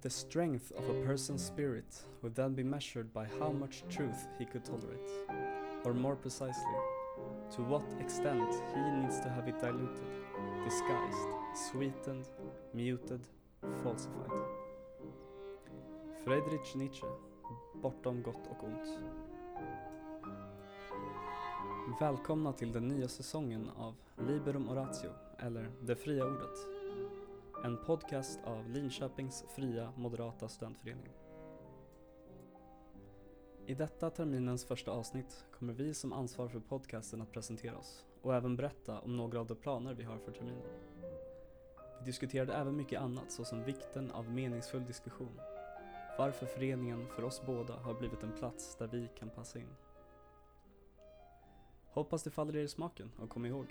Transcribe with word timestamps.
The 0.00 0.10
strength 0.10 0.70
of 0.76 0.88
a 0.88 1.02
person's 1.04 1.44
spirit 1.44 2.02
would 2.22 2.36
then 2.36 2.54
be 2.54 2.62
measured 2.62 3.12
by 3.12 3.26
how 3.40 3.50
much 3.50 3.82
truth 3.88 4.28
he 4.38 4.44
could 4.44 4.64
tolerate. 4.64 5.10
Or 5.84 5.92
more 5.92 6.14
precisely, 6.14 6.78
to 7.56 7.62
what 7.62 7.82
extent 8.00 8.48
he 8.74 8.80
needs 8.80 9.18
to 9.20 9.28
have 9.28 9.48
it 9.48 9.60
diluted, 9.60 10.06
disguised, 10.64 11.28
sweetened, 11.70 12.28
muted, 12.72 13.26
falsified. 13.82 14.30
Friedrich 16.24 16.76
Nietzsche, 16.76 17.06
Bortom 17.82 18.22
gott 18.22 18.46
och 18.50 18.64
ont. 18.64 18.98
Välkomna 22.00 22.52
till 22.52 22.72
den 22.72 22.88
nya 22.88 23.08
säsongen 23.08 23.70
av 23.76 23.94
Liberum 24.18 24.68
Oratio, 24.68 25.10
eller 25.38 25.70
Det 25.80 25.96
fria 25.96 26.26
ordet. 26.26 26.77
En 27.64 27.76
podcast 27.76 28.40
av 28.44 28.70
Linköpings 28.70 29.44
fria 29.56 29.92
moderata 29.96 30.48
studentförening. 30.48 31.12
I 33.66 33.74
detta 33.74 34.10
terminens 34.10 34.64
första 34.64 34.90
avsnitt 34.90 35.44
kommer 35.52 35.72
vi 35.72 35.94
som 35.94 36.12
ansvarar 36.12 36.48
för 36.48 36.60
podcasten 36.60 37.22
att 37.22 37.32
presentera 37.32 37.76
oss 37.76 38.06
och 38.22 38.34
även 38.34 38.56
berätta 38.56 39.00
om 39.00 39.16
några 39.16 39.40
av 39.40 39.46
de 39.46 39.54
planer 39.54 39.94
vi 39.94 40.04
har 40.04 40.18
för 40.18 40.32
terminen. 40.32 40.62
Vi 41.98 42.04
diskuterade 42.04 42.54
även 42.54 42.76
mycket 42.76 43.00
annat 43.00 43.32
såsom 43.32 43.64
vikten 43.64 44.10
av 44.10 44.30
meningsfull 44.30 44.84
diskussion, 44.84 45.40
varför 46.18 46.46
föreningen 46.46 47.06
för 47.08 47.24
oss 47.24 47.42
båda 47.46 47.74
har 47.74 47.94
blivit 47.94 48.22
en 48.22 48.32
plats 48.32 48.76
där 48.76 48.86
vi 48.86 49.08
kan 49.18 49.30
passa 49.30 49.58
in. 49.58 49.74
Hoppas 51.90 52.22
det 52.22 52.30
faller 52.30 52.56
er 52.56 52.62
i 52.62 52.68
smaken 52.68 53.12
och 53.18 53.30
kom 53.30 53.46
ihåg, 53.46 53.66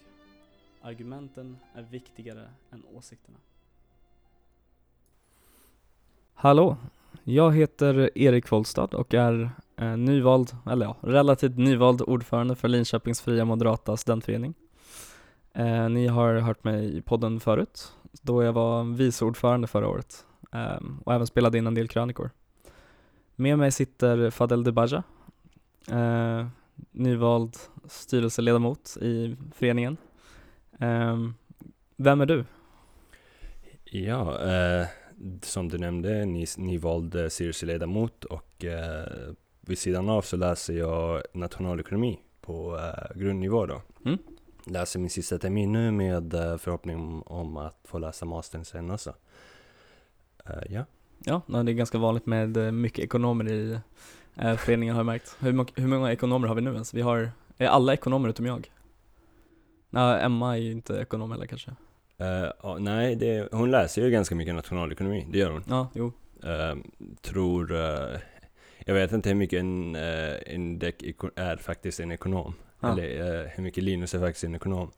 argumenten 0.81 1.57
är 1.73 1.83
viktigare 1.83 2.53
än 2.71 2.85
åsikterna. 2.85 3.37
Hallå, 6.39 6.77
jag 7.23 7.55
heter 7.55 8.09
Erik 8.15 8.51
Wollstad 8.51 8.93
och 8.93 9.13
är 9.13 9.49
eh, 9.77 9.97
nyvald, 9.97 10.51
eller 10.71 10.85
ja, 10.85 10.95
relativt 11.01 11.57
nyvald 11.57 12.01
ordförande 12.01 12.55
för 12.55 12.67
Linköpings 12.67 13.21
fria 13.21 13.45
moderata 13.45 13.97
studentförening. 13.97 14.53
Eh, 15.53 15.89
ni 15.89 16.07
har 16.07 16.35
hört 16.35 16.63
mig 16.63 16.97
i 16.97 17.01
podden 17.01 17.39
förut, 17.39 17.93
då 18.21 18.43
jag 18.43 18.53
var 18.53 18.83
vice 18.83 19.25
ordförande 19.25 19.67
förra 19.67 19.87
året 19.87 20.25
eh, 20.53 20.79
och 21.05 21.13
även 21.13 21.27
spelade 21.27 21.57
in 21.57 21.67
en 21.67 21.75
del 21.75 21.87
krönikor. 21.87 22.29
Med 23.35 23.57
mig 23.57 23.71
sitter 23.71 24.29
Fadel 24.29 24.63
Debaja, 24.63 25.03
eh, 25.91 26.47
nyvald 26.91 27.57
styrelseledamot 27.85 28.97
i 29.01 29.37
föreningen. 29.55 29.97
Eh, 30.79 31.17
vem 31.95 32.21
är 32.21 32.25
du? 32.25 32.45
Ja, 33.83 34.39
eh, 34.39 34.87
som 35.41 35.69
du 35.69 35.77
nämnde, 35.77 36.25
ni, 36.25 36.45
ni 36.57 36.77
valde 36.77 37.29
styrelseledamot 37.29 38.25
och 38.25 38.65
eh, 38.65 39.33
vid 39.61 39.77
sidan 39.77 40.09
av 40.09 40.21
så 40.21 40.37
läser 40.37 40.73
jag 40.73 41.21
nationalekonomi 41.33 42.19
på 42.41 42.77
eh, 42.77 43.19
grundnivå 43.19 43.65
då. 43.65 43.81
Mm. 44.05 44.17
Läser 44.65 44.99
min 44.99 45.09
sista 45.09 45.37
termin 45.37 45.71
nu 45.71 45.91
med 45.91 46.33
eh, 46.33 46.57
förhoppning 46.57 46.95
om, 46.95 47.21
om 47.21 47.57
att 47.57 47.79
få 47.83 47.99
läsa 47.99 48.25
mastern 48.25 48.65
sen 48.65 48.91
också. 48.91 49.13
Eh, 50.45 50.63
ja. 50.69 50.85
Ja, 51.19 51.41
det 51.47 51.71
är 51.71 51.73
ganska 51.73 51.97
vanligt 51.97 52.25
med 52.25 52.57
eh, 52.57 52.71
mycket 52.71 53.05
ekonomer 53.05 53.51
i 53.51 53.79
eh, 54.35 54.55
föreningen 54.55 54.95
har 54.95 54.99
jag 54.99 55.05
märkt. 55.05 55.35
Hur, 55.39 55.81
hur 55.81 55.87
många 55.87 56.11
ekonomer 56.11 56.47
har 56.47 56.55
vi 56.55 56.61
nu 56.61 56.73
ens? 56.73 56.93
Vi 56.93 57.01
har, 57.01 57.31
är 57.57 57.67
alla 57.67 57.93
ekonomer 57.93 58.29
utom 58.29 58.45
jag? 58.45 58.71
Nej, 59.89 60.23
Emma 60.23 60.57
är 60.57 60.61
ju 60.61 60.71
inte 60.71 60.93
ekonom 60.93 61.31
heller 61.31 61.45
kanske. 61.45 61.71
Eh, 62.19 62.51
ja, 62.63 62.77
nej, 62.79 63.15
det, 63.15 63.49
hon 63.51 63.71
läser 63.71 64.01
ju 64.01 64.09
ganska 64.09 64.35
mycket 64.35 64.55
nationalekonomi, 64.55 65.27
det 65.31 65.37
gör 65.37 65.51
hon. 65.51 65.63
Ja, 65.67 65.89
jo. 65.93 66.11
Eh, 66.43 66.75
tror, 67.21 67.75
eh, 67.75 68.19
jag 68.85 68.93
vet 68.93 69.11
inte 69.11 69.29
hur 69.29 69.35
mycket 69.35 69.59
en, 69.59 69.95
uh, 69.95 70.35
en 70.45 70.79
däck 70.79 71.03
är 71.35 71.57
faktiskt 71.57 71.99
en 71.99 72.11
ekonom. 72.11 72.53
Ja. 72.79 72.91
Eller 72.91 73.41
eh, 73.41 73.49
hur 73.55 73.63
mycket 73.63 73.83
Linus 73.83 74.13
är 74.13 74.19
faktiskt 74.19 74.43
en 74.43 74.55
ekonom. 74.55 74.91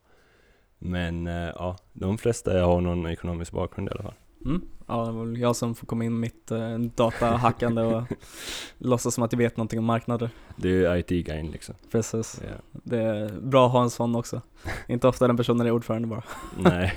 Men 0.80 1.28
eh, 1.28 1.50
ja, 1.56 1.78
de 1.94 2.18
flesta 2.18 2.62
har 2.62 2.82
någon 2.82 3.08
ekonomisk 3.08 3.52
bakgrund 3.52 3.88
i 3.88 3.92
alla 3.92 4.04
fall. 4.04 4.14
Mm. 4.46 4.62
Ja, 4.88 5.06
det 5.06 5.12
var 5.12 5.26
väl 5.26 5.40
jag 5.40 5.56
som 5.56 5.76
får 5.76 5.88
komma 5.88 6.04
in 6.04 6.12
med 6.12 6.20
mitt 6.20 6.52
eh, 6.52 6.78
datahackande 6.80 7.82
och 7.82 8.04
låtsas 8.78 9.14
som 9.14 9.24
att 9.24 9.32
jag 9.32 9.38
vet 9.38 9.58
någonting 9.58 9.80
om 9.80 9.86
marknader. 9.86 10.30
Det 10.56 10.70
är 10.70 10.74
ju 10.74 11.00
IT-guiden 11.00 11.52
liksom. 11.52 11.76
Precis. 11.92 12.42
Ja. 12.44 12.80
Det 12.84 13.02
är 13.02 13.42
bra 13.42 13.66
att 13.66 13.72
ha 13.72 13.84
en 13.84 13.90
sån 13.90 14.16
också. 14.16 14.42
Inte 14.88 15.08
ofta 15.08 15.28
den 15.28 15.38
personen 15.38 15.68
är 15.68 15.72
ordförande 15.72 16.08
bara. 16.08 16.24
Nej. 16.58 16.94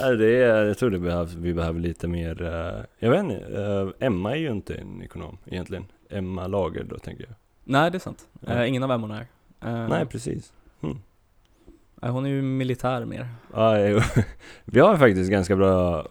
Ja, 0.00 0.10
det 0.10 0.42
är, 0.42 0.64
jag 0.64 0.78
tror 0.78 0.90
det 0.90 0.98
behövs, 0.98 1.34
vi 1.34 1.54
behöver 1.54 1.80
lite 1.80 2.08
mer, 2.08 2.42
eh, 2.42 2.84
jag 2.98 3.10
vet 3.10 3.20
inte, 3.20 3.62
eh, 3.62 4.06
Emma 4.06 4.32
är 4.32 4.36
ju 4.36 4.50
inte 4.50 4.74
en 4.74 5.02
ekonom 5.02 5.38
egentligen. 5.46 5.84
Emma 6.10 6.46
Lager 6.46 6.84
då 6.84 6.98
tänker 6.98 7.24
jag. 7.24 7.34
Nej, 7.64 7.90
det 7.90 7.96
är 7.96 8.00
sant. 8.00 8.28
Ja. 8.40 8.52
Eh, 8.52 8.68
ingen 8.68 8.82
av 8.82 8.90
Emmorna 8.90 9.20
är. 9.20 9.88
Nej, 9.88 10.06
precis. 10.06 10.52
Mm. 10.82 10.98
eh, 12.02 12.12
hon 12.12 12.26
är 12.26 12.30
ju 12.30 12.42
militär 12.42 13.04
mer. 13.04 13.28
Ja, 13.52 13.74
vi 14.64 14.80
har 14.80 14.96
faktiskt 14.96 15.30
ganska 15.30 15.56
bra 15.56 16.06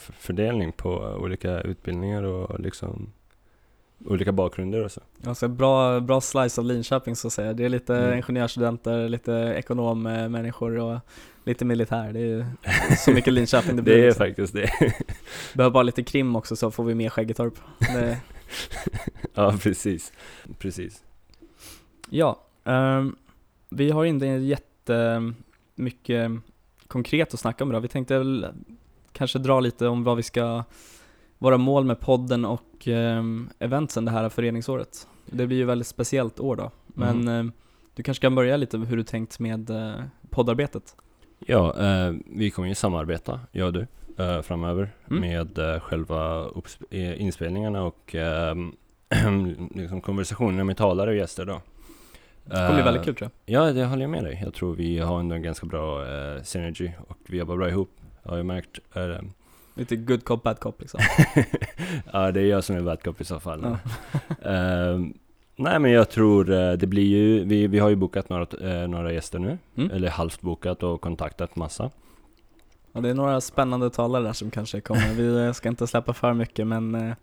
fördelning 0.00 0.72
på 0.72 0.90
olika 1.20 1.60
utbildningar 1.60 2.22
och 2.22 2.60
liksom 2.60 3.12
olika 4.04 4.32
bakgrunder 4.32 4.84
och 4.84 4.92
så. 4.92 5.00
Alltså 5.26 5.48
bra, 5.48 6.00
bra 6.00 6.20
slice 6.20 6.60
av 6.60 6.64
Linköping 6.66 7.16
så 7.16 7.26
att 7.26 7.32
säga. 7.32 7.52
Det 7.52 7.64
är 7.64 7.68
lite 7.68 7.96
Mm. 7.96 8.16
ingenjörsstudenter, 8.16 9.08
lite 9.08 9.32
ekonommänniskor 9.32 10.78
och 10.78 10.98
lite 11.44 11.64
militär. 11.64 12.12
Det 12.12 12.20
är 12.20 12.46
så 13.04 13.10
mycket 13.10 13.32
Linköping 13.32 13.76
det 13.76 13.82
blir. 13.82 13.94
Det 13.96 14.02
är 14.02 14.06
liksom. 14.06 14.26
faktiskt 14.26 14.54
det. 14.54 14.70
Behöver 15.54 15.72
bara 15.74 15.82
lite 15.82 16.02
krim 16.02 16.36
också 16.36 16.56
så 16.56 16.70
får 16.70 16.84
vi 16.84 16.94
med 16.94 17.12
Skäggetorp. 17.12 17.54
Det, 17.78 18.18
ja, 19.34 19.54
precis. 19.62 20.12
Precis. 20.58 21.02
ja, 22.10 22.40
ehm, 22.64 23.16
vi 23.68 23.90
har 23.90 24.04
inte 24.04 24.26
jättemycket 24.26 26.30
konkret 26.88 27.34
att 27.34 27.40
snacka 27.40 27.64
om 27.64 27.70
idag. 27.70 27.80
Vi 27.80 27.88
tänkte 27.88 28.18
väl 28.18 28.46
kanske 29.12 29.38
dra 29.38 29.60
lite 29.60 29.86
om 29.86 30.04
vad 30.04 30.16
vi 30.16 30.22
ska, 30.22 30.64
våra 31.40 31.56
mål 31.58 31.84
med 31.84 32.00
podden 32.00 32.44
och 32.44 32.86
um, 32.86 33.50
eventsen 33.58 34.04
det 34.04 34.10
här 34.10 34.28
föreningsåret. 34.28 35.08
Det 35.26 35.46
blir 35.46 35.56
ju 35.56 35.64
väldigt 35.64 35.86
speciellt 35.88 36.40
år 36.40 36.56
då, 36.56 36.70
men 36.86 37.16
Mhm. 37.18 37.28
ehm, 37.28 37.52
du 37.94 38.02
kanske 38.02 38.22
kan 38.22 38.34
börja 38.34 38.56
lite 38.56 38.78
med 38.78 38.88
hur 38.88 38.96
du 38.96 39.02
tänkt 39.02 39.38
med 39.38 39.70
eh, 39.70 39.94
poddarbetet? 40.30 40.96
Ja, 41.38 41.76
eh, 41.80 42.14
vi 42.26 42.50
kommer 42.50 42.68
ju 42.68 42.74
samarbeta, 42.74 43.40
jag 43.52 43.66
och 43.66 43.72
du, 43.72 43.86
eh, 44.24 44.42
framöver 44.42 44.90
Mm. 45.10 45.20
med 45.20 45.58
eh, 45.58 45.80
själva 45.80 46.46
eh, 46.90 47.22
inspelningarna 47.22 47.82
och 47.82 48.14
eh, 48.14 48.54
liksom 49.74 50.00
konversationerna 50.00 50.64
med 50.64 50.76
talare 50.76 51.10
och 51.10 51.16
gäster 51.16 51.44
då. 51.46 51.60
Det 52.44 52.50
kommer 52.56 52.70
bli 52.72 52.78
Eh, 52.78 52.84
väldigt 52.84 53.04
kul 53.04 53.14
tror 53.14 53.30
jag. 53.46 53.54
Ja, 53.66 53.72
det 53.72 53.84
håller 53.84 54.02
jag 54.02 54.10
med 54.10 54.24
dig. 54.24 54.40
Jag 54.44 54.54
tror 54.54 54.74
vi 54.74 54.98
har 54.98 55.20
ändå 55.20 55.34
en 55.34 55.42
ganska 55.42 55.66
bra 55.66 56.02
eh, 56.06 56.42
synergy 56.42 56.90
och 57.08 57.18
vi 57.26 57.38
jobbar 57.38 57.56
bra 57.56 57.68
ihop. 57.68 57.90
Har 58.22 58.36
jag 58.36 58.46
märkt. 58.46 58.78
Lite 59.74 59.96
good 59.96 60.24
cop, 60.24 60.42
bad 60.42 60.60
cop 60.60 60.80
liksom. 60.80 61.00
ja, 62.12 62.32
det 62.32 62.40
är 62.40 62.46
jag 62.46 62.64
som 62.64 62.76
är 62.76 62.80
bad 62.80 63.02
cop 63.02 63.20
i 63.20 63.24
så 63.24 63.40
fall. 63.40 63.64
Ehm, 64.42 65.14
nej, 65.56 65.78
men 65.78 65.90
jag 65.90 66.10
tror 66.10 66.52
eh, 66.52 66.72
det 66.72 66.86
blir 66.86 67.06
ju, 67.06 67.44
vi, 67.44 67.66
vi 67.66 67.78
har 67.78 67.88
ju 67.88 67.96
bokat 67.96 68.28
några, 68.28 68.46
eh, 68.70 68.88
några 68.88 69.12
gäster 69.12 69.38
nu. 69.38 69.58
Mm. 69.76 69.90
Eller 69.90 70.08
halvt 70.08 70.40
bokat 70.40 70.82
och 70.82 71.00
kontaktat 71.00 71.56
massa. 71.56 71.90
Ja, 72.92 73.00
det 73.00 73.08
är 73.08 73.14
några 73.14 73.40
spännande 73.40 73.90
talare 73.90 74.24
där 74.24 74.32
som 74.32 74.50
kanske 74.50 74.80
kommer. 74.80 75.14
Vi 75.14 75.46
eh, 75.46 75.52
ska 75.52 75.68
inte 75.68 75.86
släppa 75.86 76.12
för 76.12 76.34
mycket 76.34 76.66
men 76.66 77.14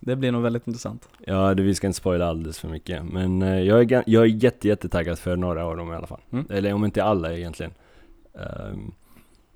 det 0.00 0.16
blir 0.16 0.32
nog 0.32 0.42
väldigt 0.42 0.66
intressant. 0.66 1.08
Ja, 1.26 1.54
det, 1.54 1.62
vi 1.62 1.74
ska 1.74 1.86
inte 1.86 1.96
spoila 1.96 2.26
alldeles 2.26 2.58
för 2.58 2.68
mycket. 2.68 3.04
Men 3.04 3.42
eh, 3.42 3.60
jag 3.60 3.92
är, 3.92 4.02
jag 4.06 4.22
är 4.22 4.26
jätte, 4.26 4.68
jättetaggad 4.68 5.18
för 5.18 5.36
några 5.36 5.64
av 5.64 5.76
dem 5.76 5.92
i 5.92 5.96
alla 5.96 6.06
fall. 6.06 6.20
Mm. 6.30 6.46
Eller 6.50 6.72
om 6.72 6.84
inte 6.84 7.04
alla 7.04 7.34
egentligen. 7.34 7.72
Ehm, 8.34 8.92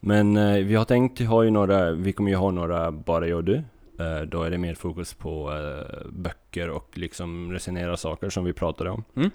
men 0.06 0.36
eh, 0.36 0.64
vi 0.64 0.74
har 0.74 0.84
tänkt 0.84 1.20
ha 1.20 1.44
ju 1.44 1.50
några, 1.50 1.90
vi 1.92 2.12
kommer 2.12 2.30
ju 2.30 2.36
ha 2.36 2.50
några 2.50 2.92
bara 2.92 3.28
jag 3.28 3.36
och 3.36 3.44
du. 3.44 3.54
Eh, 3.98 4.20
då 4.28 4.42
är 4.42 4.50
det 4.50 4.58
mer 4.58 4.74
fokus 4.74 5.14
på 5.14 5.52
eh, 5.52 6.06
böcker 6.12 6.70
och 6.70 6.90
liksom 6.98 7.52
resonera 7.52 7.96
saker 7.96 8.30
som 8.30 8.44
vi 8.44 8.52
pratade 8.52 8.90
om. 8.90 9.04
Mm. 9.16 9.30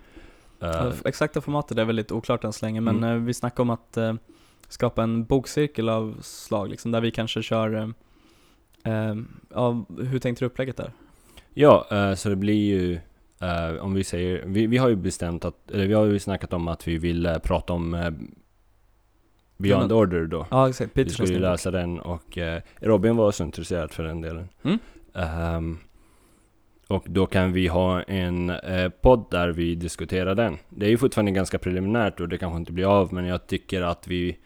Ja, 0.60 0.92
Exakta 1.06 1.42
formatet 1.42 1.78
är 1.78 1.86
väldigt 1.86 2.12
oklart 2.12 2.44
än 2.44 2.54
så 2.54 2.66
länge 2.66 2.82
men 2.82 2.98
Mm. 3.04 3.26
vi 3.26 3.34
snackar 3.34 3.64
om 3.64 3.70
att 3.70 3.98
skapa 4.68 5.04
en 5.04 5.26
bokcirkel 5.26 5.90
av 5.90 6.18
slag 6.22 6.70
liksom, 6.70 6.92
där 6.92 7.02
vi 7.02 7.12
kanske 7.12 7.42
kör 7.42 7.94
eh, 8.84 9.16
ja, 9.54 9.86
hur 9.98 10.20
tänkte 10.20 10.46
du 10.46 10.48
upplägget 10.48 10.78
där? 10.78 10.92
Ja, 11.54 11.88
eh, 11.92 12.14
så 12.14 12.30
det 12.30 12.36
blir 12.36 12.78
ju 12.78 13.00
eh, 13.42 13.82
om 13.82 13.94
vi 13.94 14.04
säger, 14.04 14.44
vi, 14.46 14.68
vi 14.68 14.78
har 14.78 14.90
ju 14.90 14.96
bestämt 14.96 15.46
att, 15.46 15.72
eller 15.72 15.88
vi 15.88 15.94
har 15.94 16.06
ju 16.06 16.20
snackat 16.20 16.54
om 16.54 16.68
att 16.68 16.88
vi 16.88 16.98
vill 16.98 17.40
prata 17.44 17.74
om 17.74 18.14
Beyond 19.60 19.88
men- 19.88 19.98
Order 19.98 20.26
då. 20.26 20.48
Ja 20.52 20.70
exakt, 20.70 20.92
Vi 20.94 21.04
Petersons 21.04 21.30
skulle 21.30 21.46
ju 21.46 21.52
läsa 21.52 21.72
den 21.72 22.00
och 22.00 22.38
eh, 22.38 22.62
Robin 22.80 23.16
var 23.16 23.32
så 23.32 23.44
intresserad 23.44 23.92
för 23.92 24.04
den 24.04 24.22
delen. 24.22 24.50
Mm. 24.64 24.80
Ehm, 25.14 25.78
och 26.88 27.06
då 27.08 27.26
kan 27.26 27.54
vi 27.54 27.68
ha 27.68 28.02
en 28.02 28.50
eh, 28.50 28.90
podd 28.90 29.26
där 29.32 29.50
vi 29.50 29.76
diskuterar 29.76 30.36
den. 30.36 30.58
Det 30.70 30.86
är 30.86 30.90
ju 30.90 30.98
fortfarande 30.98 31.32
ganska 31.32 31.60
preliminärt 31.60 32.20
och 32.20 32.30
det 32.30 32.38
kanske 32.38 32.58
inte 32.58 32.72
blir 32.72 32.86
av, 32.86 33.14
men 33.14 33.26
jag 33.26 33.48
tycker 33.48 33.82
att 33.82 34.08
vi, 34.08 34.38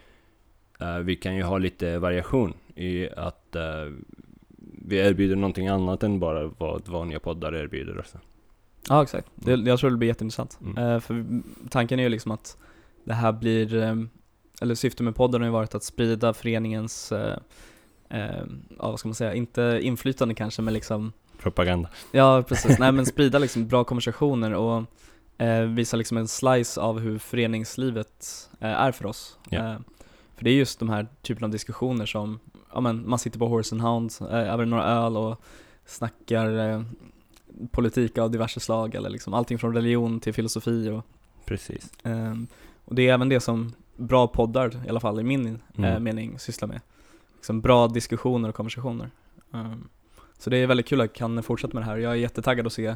eh, 0.79 0.97
vi 0.97 1.15
kan 1.15 1.35
ju 1.35 1.43
ha 1.43 1.57
lite 1.57 1.99
variation 1.99 2.53
i 2.75 3.09
att 3.09 3.55
eh, 3.55 3.63
vi 4.85 4.97
erbjuder 4.97 5.35
någonting 5.35 5.67
annat 5.67 6.03
än 6.03 6.19
bara 6.19 6.51
vad 6.57 6.87
vanliga 6.87 7.19
poddar 7.19 7.55
erbjuder. 7.55 7.99
Också. 7.99 8.17
Ja 8.89 9.03
exakt, 9.03 9.27
det, 9.35 9.51
jag 9.51 9.79
tror 9.79 9.89
det 9.89 9.97
blir 9.97 10.07
jätteintressant. 10.07 10.59
Mm. 10.61 10.77
Eh, 10.77 10.99
för 10.99 11.25
tanken 11.69 11.99
är 11.99 12.03
ju 12.03 12.09
liksom 12.09 12.31
att 12.31 12.57
det 13.03 13.13
här 13.13 13.31
blir, 13.31 13.75
eh, 13.75 13.95
eller 14.63 14.75
syftet 14.75 15.01
med 15.01 15.15
podden 15.15 15.41
har 15.41 15.47
ju 15.47 15.51
varit 15.51 15.75
att 15.75 15.83
sprida 15.83 16.33
föreningens, 16.33 17.11
eh, 17.11 17.37
eh, 18.09 18.43
ja 18.79 18.91
vad 18.91 18.99
ska 18.99 19.07
man 19.07 19.15
säga, 19.15 19.33
inte 19.33 19.79
inflytande 19.81 20.35
kanske 20.35 20.61
men 20.61 20.73
liksom 20.73 21.13
Propaganda. 21.37 21.89
Ja 22.11 22.43
precis, 22.47 22.79
nej 22.79 22.91
men 22.91 23.05
sprida 23.15 23.39
liksom 23.39 23.67
bra 23.67 23.83
konversationer 23.83 24.53
och 24.53 24.83
eh, 25.37 25.61
visa 25.61 25.97
liksom 25.97 26.17
en 26.17 26.27
slice 26.27 26.81
av 26.81 26.99
hur 26.99 27.17
föreningslivet 27.17 28.49
eh, 28.59 28.81
är 28.81 28.91
för 28.91 29.05
oss. 29.05 29.37
Eh, 29.51 29.75
för 30.35 30.43
det 30.43 30.49
är 30.49 30.55
just 30.55 30.79
de 30.79 30.89
här 30.89 31.07
typen 31.21 31.43
av 31.43 31.49
diskussioner 31.49 32.05
som, 32.05 32.39
ja 32.73 32.81
men 32.81 33.09
man 33.09 33.19
sitter 33.19 33.39
på 33.39 33.47
Horse 33.47 33.75
and 33.75 33.81
Hound 33.81 34.11
eh, 34.21 34.53
över 34.53 34.65
några 34.65 34.85
öl 34.85 35.17
och 35.17 35.41
snackar 35.85 36.69
eh, 36.69 36.83
politik 37.71 38.17
av 38.17 38.31
diverse 38.31 38.59
slag 38.59 38.95
eller 38.95 39.09
liksom 39.09 39.33
allting 39.33 39.59
från 39.59 39.73
religion 39.73 40.19
till 40.19 40.33
filosofi 40.33 40.89
och, 40.89 41.05
Precis. 41.45 41.91
ehm, 42.03 42.47
och 42.85 42.95
det 42.95 43.09
är 43.09 43.13
även 43.13 43.29
det 43.29 43.39
som 43.39 43.73
bra 43.95 44.27
poddar, 44.27 44.81
i 44.85 44.89
alla 44.89 44.99
fall 44.99 45.19
i 45.19 45.23
min 45.23 45.45
eh, 45.47 45.55
Mm. 45.77 46.03
mening, 46.03 46.39
sysslar 46.39 46.67
med. 46.67 46.81
Liksom 47.35 47.61
bra 47.61 47.87
diskussioner 47.87 48.49
och 48.49 48.55
konversationer. 48.55 49.09
Ehm, 49.53 49.87
så 50.37 50.49
det 50.49 50.57
är 50.57 50.67
väldigt 50.67 50.87
kul 50.87 51.01
att 51.01 51.05
jag 51.05 51.13
kan 51.13 51.43
fortsätta 51.43 51.73
med 51.73 51.81
det 51.83 51.85
här. 51.87 51.97
Jag 51.97 52.11
är 52.11 52.15
jättetaggad 52.15 52.67
att 52.67 52.73
se 52.73 52.95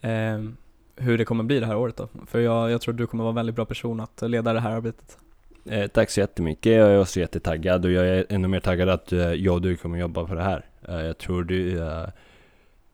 ehm, 0.00 0.56
hur 0.96 1.18
det 1.18 1.24
kommer 1.24 1.44
bli 1.44 1.60
det 1.60 1.66
här 1.66 1.76
året 1.76 1.96
då. 1.96 2.08
För 2.26 2.40
jag, 2.40 2.70
jag 2.70 2.80
tror 2.80 2.94
du 2.94 3.06
kommer 3.06 3.24
vara 3.24 3.30
en 3.30 3.34
väldigt 3.36 3.54
bra 3.56 3.64
person 3.64 4.00
att 4.00 4.22
leda 4.22 4.52
det 4.52 4.60
här 4.60 4.70
arbetet. 4.70 5.18
Eh, 5.64 5.86
tack 5.86 6.10
så 6.10 6.20
jättemycket. 6.20 6.72
Jag 6.72 6.90
är 6.90 7.00
också 7.00 7.20
jättetaggad 7.20 7.84
och 7.84 7.90
jag 7.90 8.08
är 8.08 8.26
ännu 8.28 8.48
mer 8.48 8.60
taggad 8.60 8.88
att 8.88 9.12
eh, 9.12 9.18
jag 9.18 9.54
och 9.54 9.62
du 9.62 9.76
kommer 9.76 9.98
jobba 9.98 10.24
på 10.24 10.34
det 10.34 10.42
här. 10.42 10.64
Eh, 10.88 11.00
jag 11.00 11.18
tror 11.18 11.44
du, 11.44 11.78
eh, 11.86 12.06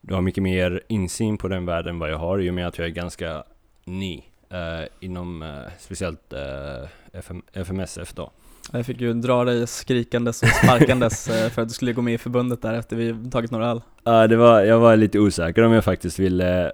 du 0.00 0.14
har 0.14 0.20
mycket 0.20 0.42
mer 0.42 0.82
insyn 0.88 1.38
på 1.38 1.48
den 1.48 1.66
världen 1.66 1.94
än 1.94 1.98
vad 1.98 2.10
jag 2.10 2.18
har 2.18 2.38
i 2.38 2.50
och 2.50 2.54
med 2.54 2.66
att 2.66 2.78
jag 2.78 2.86
är 2.86 2.90
ganska 2.90 3.44
ny 3.84 4.22
eh, 4.50 4.88
inom 5.00 5.42
eh, 5.42 5.72
speciellt 5.78 6.32
eh, 6.32 6.88
FM, 7.12 7.42
FMSF 7.52 8.12
då. 8.12 8.30
Jag 8.72 8.86
fick 8.86 9.00
ju 9.00 9.12
dra 9.12 9.44
dig 9.44 9.66
skrikandes 9.66 10.42
och 10.42 10.48
sparkandes 10.48 11.28
eh, 11.30 11.50
för 11.50 11.62
att 11.62 11.68
du 11.68 11.74
skulle 11.74 11.92
gå 11.92 12.02
med 12.02 12.14
i 12.14 12.18
förbundet 12.18 12.62
där 12.62 12.74
efter 12.74 12.96
vi 12.96 13.30
tagit 13.30 13.50
några 13.50 13.70
öl. 13.70 13.82
Ja, 14.04 14.26
det 14.26 14.36
var, 14.36 14.60
jag 14.60 14.78
var 14.78 14.96
lite 14.96 15.18
osäker 15.18 15.62
om 15.62 15.72
jag 15.72 15.84
faktiskt 15.84 16.18
ville 16.18 16.72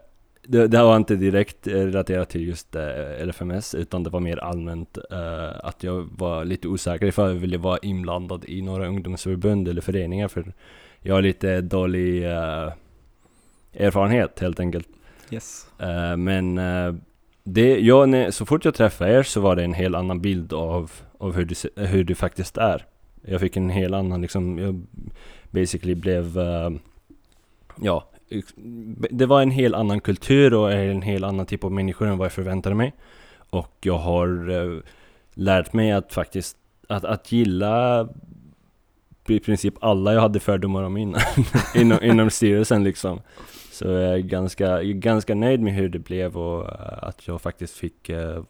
det, 0.48 0.68
det 0.68 0.76
här 0.76 0.84
var 0.84 0.96
inte 0.96 1.16
direkt 1.16 1.66
relaterat 1.66 2.28
till 2.28 2.48
just 2.48 2.76
eh, 2.76 3.26
LFMS 3.26 3.74
utan 3.74 4.02
det 4.02 4.10
var 4.10 4.20
mer 4.20 4.36
allmänt 4.36 4.98
eh, 5.10 5.66
att 5.66 5.82
jag 5.82 6.08
var 6.12 6.44
lite 6.44 6.68
osäker 6.68 7.06
ifall 7.06 7.28
jag 7.28 7.34
ville 7.34 7.58
vara 7.58 7.78
inblandad 7.82 8.44
i 8.48 8.62
några 8.62 8.86
ungdomsförbund 8.86 9.68
eller 9.68 9.80
föreningar 9.80 10.28
för 10.28 10.52
jag 11.00 11.14
har 11.14 11.22
lite 11.22 11.60
dålig 11.60 12.24
eh, 12.24 12.72
erfarenhet 13.74 14.40
helt 14.40 14.60
enkelt. 14.60 14.88
Yes. 15.30 15.66
Eh, 15.78 16.16
men 16.16 16.58
det, 17.48 17.80
ja, 17.80 18.06
nej, 18.06 18.32
så 18.32 18.46
fort 18.46 18.64
jag 18.64 18.74
träffade 18.74 19.12
er 19.12 19.22
så 19.22 19.40
var 19.40 19.56
det 19.56 19.64
en 19.64 19.74
helt 19.74 19.94
annan 19.94 20.20
bild 20.20 20.52
av, 20.52 20.90
av 21.18 21.34
hur, 21.34 21.44
du, 21.44 21.84
hur 21.86 22.04
du 22.04 22.14
faktiskt 22.14 22.56
är. 22.56 22.84
Jag 23.22 23.40
fick 23.40 23.56
en 23.56 23.70
helt 23.70 23.94
annan, 23.94 24.22
liksom, 24.22 24.58
jag 24.58 24.86
basically 25.50 25.94
blev, 25.94 26.38
uh, 26.38 26.70
ja, 27.76 28.08
det 29.10 29.26
var 29.26 29.42
en 29.42 29.50
helt 29.50 29.74
annan 29.74 30.00
kultur 30.00 30.54
och 30.54 30.72
en 30.72 31.02
helt 31.02 31.24
annan 31.24 31.46
typ 31.46 31.64
av 31.64 31.72
människor 31.72 32.06
än 32.06 32.18
vad 32.18 32.24
jag 32.24 32.32
förväntade 32.32 32.74
mig. 32.74 32.94
Och 33.50 33.76
jag 33.80 33.98
har 33.98 34.50
uh, 34.50 34.80
lärt 35.34 35.72
mig 35.72 35.92
att 35.92 36.12
faktiskt, 36.12 36.56
att, 36.88 37.04
att 37.04 37.32
gilla 37.32 38.08
i 39.28 39.40
princip 39.40 39.74
alla 39.80 40.14
jag 40.14 40.20
hade 40.20 40.40
fördomar 40.40 40.82
om 40.82 40.96
innan, 40.96 41.20
inom, 41.74 41.98
inom 42.02 42.30
styrelsen 42.30 42.84
liksom. 42.84 43.20
Så 43.76 43.84
jag 43.84 44.14
är 44.14 44.18
ganska, 44.18 44.82
ganska 44.82 45.34
nöjd 45.34 45.60
med 45.60 45.74
hur 45.74 45.88
det 45.88 45.98
blev 45.98 46.36
och 46.36 46.64
eh, 46.64 47.08
att 47.08 47.28
jag 47.28 47.40
faktiskt 47.40 47.76
fick 47.76 48.08
eh, 48.08 48.42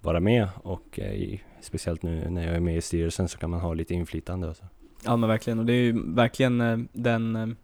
vara 0.00 0.20
med 0.20 0.48
och 0.62 0.98
eh, 0.98 1.38
speciellt 1.60 2.02
nu 2.02 2.30
när 2.30 2.46
jag 2.46 2.56
är 2.56 2.60
med 2.60 2.76
i 2.76 2.80
styrelsen 2.80 3.28
så 3.28 3.38
kan 3.38 3.50
man 3.50 3.60
ha 3.60 3.74
lite 3.74 3.94
inflytande 3.94 4.48
och 4.48 4.56
så. 4.56 4.64
Ja 5.04 5.16
men 5.16 5.28
verkligen, 5.28 5.58
och 5.58 5.66
det 5.66 5.72
är 5.72 5.82
ju 5.82 6.14
verkligen 6.14 6.88
den, 6.92 7.56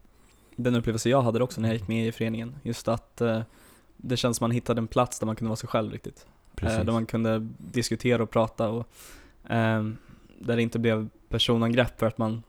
den 0.55 0.75
upplevelse 0.75 1.09
jag 1.09 1.21
hade 1.21 1.43
också 1.43 1.61
när 1.61 1.69
jag 1.69 1.77
gick 1.77 1.87
med 1.87 2.07
i 2.07 2.11
föreningen. 2.11 2.55
Just 2.63 2.87
att 2.87 3.21
det 3.97 4.17
känns 4.17 4.37
som 4.37 4.43
man 4.43 4.51
hittade 4.51 4.79
en 4.79 4.87
plats 4.87 5.19
där 5.19 5.25
man 5.25 5.35
kunde 5.35 5.49
vara 5.49 5.55
sig 5.55 5.69
själv 5.69 5.91
riktigt. 5.91 6.27
Eh, 6.61 6.85
där 6.85 6.91
man 6.91 7.05
kunde 7.05 7.47
diskutera 7.57 8.23
och 8.23 8.29
prata 8.29 8.69
och 8.69 8.87
eh, 9.49 9.83
där 10.39 10.55
det 10.55 10.61
inte 10.61 10.79
blev 10.79 11.09
personangrepp 11.29 11.99
för 11.99 12.05
att 12.05 12.17
man 12.17 12.43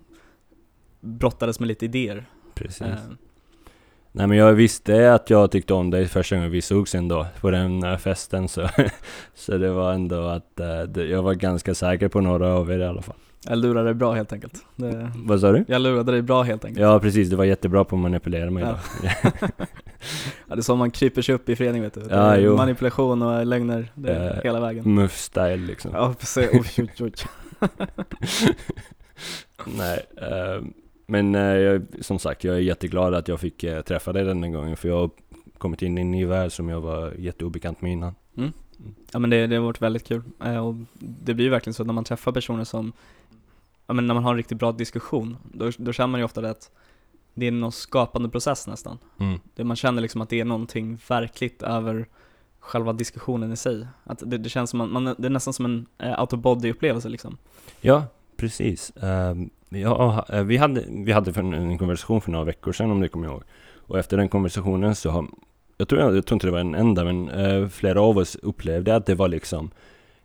brottades 1.01 1.61
med 1.61 1.67
lite 1.67 1.85
idéer. 1.85 2.27
Precis. 2.55 2.87
Nej 4.17 4.27
men 4.27 4.39
jag 4.39 4.53
visste 4.53 5.15
att 5.15 5.31
jag 5.31 5.51
tyckte 5.51 5.75
om 5.75 5.91
dig 5.91 6.07
första 6.07 6.37
gången 6.37 6.51
vi 6.51 6.63
sågs 6.63 6.95
ändå 6.95 7.27
på 7.41 7.51
den 7.51 7.99
festen 7.99 8.49
så, 8.49 8.69
så 9.35 9.59
det 9.59 9.71
var 9.71 9.93
ändå 9.93 10.27
att 10.27 10.57
det, 10.89 11.05
jag 11.05 11.23
var 11.23 11.35
ganska 11.35 11.75
säker 11.75 12.09
på 12.09 12.21
några 12.21 12.49
av 12.55 12.71
er 12.73 12.79
i 12.79 12.85
alla 12.85 13.03
fall. 13.03 13.17
jag 13.49 13.59
lurade 13.59 13.85
dig 13.87 13.95
bra 13.95 14.13
helt 14.13 14.33
enkelt. 14.33 14.55
Det, 14.77 15.11
Vad 15.17 15.41
sa 15.41 15.53
du? 15.53 15.65
jag 15.69 15.83
lurade 15.83 16.13
dig 16.13 16.23
bra 16.23 16.43
helt 16.43 16.65
enkelt. 16.65 16.83
Ja 16.83 17.01
precis, 17.01 17.29
du 17.31 17.37
var 17.37 17.45
jättebra 17.45 17.85
på 17.85 17.97
att 17.97 18.03
manipulera 18.03 18.51
mig 18.51 18.63
Ja. 18.63 18.79
då. 19.03 19.09
Ja, 20.49 20.55
det 20.55 20.61
är 20.61 20.63
så 20.63 20.77
man 20.77 20.91
kryper 20.91 21.23
sig 21.23 21.35
upp 21.35 21.49
i 21.49 21.57
förening 21.57 21.83
vet 21.83 21.95
du. 21.95 22.03
Ja, 22.11 22.37
jo. 22.37 22.57
manipulation 22.57 23.23
och 23.23 23.47
lögner, 23.47 23.91
det 23.95 24.11
är 24.13 24.37
Eh, 24.37 24.43
hela 24.45 24.61
vägen. 24.61 24.85
Muff-style 24.85 25.67
liksom. 25.67 25.91
Ja 25.95 26.15
precis, 26.21 26.49
oj, 26.53 26.65
oj, 26.79 26.91
oj. 27.01 27.13
Nej, 29.67 30.07
eh, 30.17 30.63
men 31.07 31.35
eh, 31.35 31.41
jag, 31.41 31.87
som 32.01 32.19
sagt, 32.19 32.45
jag 32.45 32.57
är 32.57 32.61
jätteglad 32.61 33.15
att 33.15 33.29
jag 33.29 33.41
fick 33.41 33.65
eh, 33.65 33.83
träffa 33.83 34.13
dig 34.13 34.25
den 34.25 34.53
gången 34.53 34.77
för 34.77 34.89
jag 34.89 34.97
har 34.97 35.11
kommit 35.59 35.83
in 35.83 35.99
i 35.99 36.01
en 36.01 36.11
ny 36.11 36.27
värld 36.27 36.53
som 36.53 36.69
jag 36.69 36.81
var 36.81 37.13
jätteobekant 37.19 37.81
med 37.81 37.93
innan. 37.93 38.15
Ja 39.13 39.19
men 39.19 39.31
det, 39.31 39.47
det 39.47 39.57
har 39.57 39.63
varit 39.63 39.83
väldigt 39.83 40.05
kul. 40.05 40.23
Eh, 40.45 40.67
och 40.67 40.75
det 40.99 41.35
blir 41.35 41.45
ju 41.45 41.51
verkligen 41.51 41.75
så 41.75 41.85
när 41.85 41.93
man 41.93 42.05
träffar 42.05 42.33
personer 42.33 42.65
som, 42.65 42.93
ja 43.87 43.95
men 43.95 44.07
när 44.07 44.15
man 44.15 44.25
har 44.25 44.31
en 44.31 44.37
riktigt 44.37 44.59
bra 44.59 44.73
diskussion, 44.73 45.37
då, 45.53 45.71
då 45.79 45.93
känner 45.93 46.09
man 46.09 46.21
ju 46.21 46.25
ofta 46.25 46.41
det 46.41 46.51
att 46.51 46.71
det 47.35 47.47
är 47.47 47.51
någon 47.51 47.73
skapande 47.73 48.29
process 48.29 48.67
nästan. 48.67 48.99
Mm. 49.19 49.41
Det 49.55 49.65
man 49.65 49.77
känner 49.77 50.03
liksom 50.03 50.21
att 50.21 50.29
det 50.29 50.41
är 50.41 50.45
någonting 50.45 50.99
verkligt 51.09 51.63
över 51.63 52.07
själva 52.61 52.93
diskussionen 52.93 53.53
i 53.53 53.57
sig. 53.57 53.87
Att 54.05 54.23
det, 54.27 54.39
det 54.39 54.49
känns 54.49 54.71
som 54.71 54.79
man, 54.79 54.93
man, 54.93 55.05
det 55.19 55.27
är 55.27 55.31
nästan 55.31 55.55
som 55.55 55.65
en 55.65 55.87
eh, 55.99 56.21
out 56.21 56.33
of 56.33 56.41
body 56.41 56.71
upplevelse 56.71 57.09
liksom. 57.09 57.39
Ja, 57.81 58.05
precis. 58.37 58.93
Ehm, 59.03 59.51
ja, 59.69 60.27
eh, 60.29 60.43
vi 60.43 60.57
hade, 60.57 60.85
vi 60.89 61.13
hade 61.13 61.41
en, 61.41 61.55
en 61.55 61.79
konversation 61.79 62.21
för 62.21 62.31
några 62.31 62.45
veckor 62.45 62.73
sedan 62.73 62.91
om 62.91 63.01
du 63.01 63.09
kommer 63.09 63.27
ihåg. 63.27 63.43
Och 63.87 63.99
efter 63.99 64.17
den 64.17 64.29
konversationen 64.29 64.95
så 64.95 65.11
har, 65.11 65.27
jag 65.77 65.89
tror, 65.89 66.01
jag, 66.15 66.27
tror 66.27 66.37
inte 66.37 66.47
det 66.47 66.51
var 66.51 66.59
en 66.59 66.75
enda, 66.75 67.05
men 67.05 67.29
eh, 67.29 67.69
flera 67.69 68.01
av 68.01 68.19
oss 68.19 68.37
upplevde 68.37 68.97
att 68.97 69.07
det 69.07 69.15
var 69.15 69.29
liksom 69.29 69.71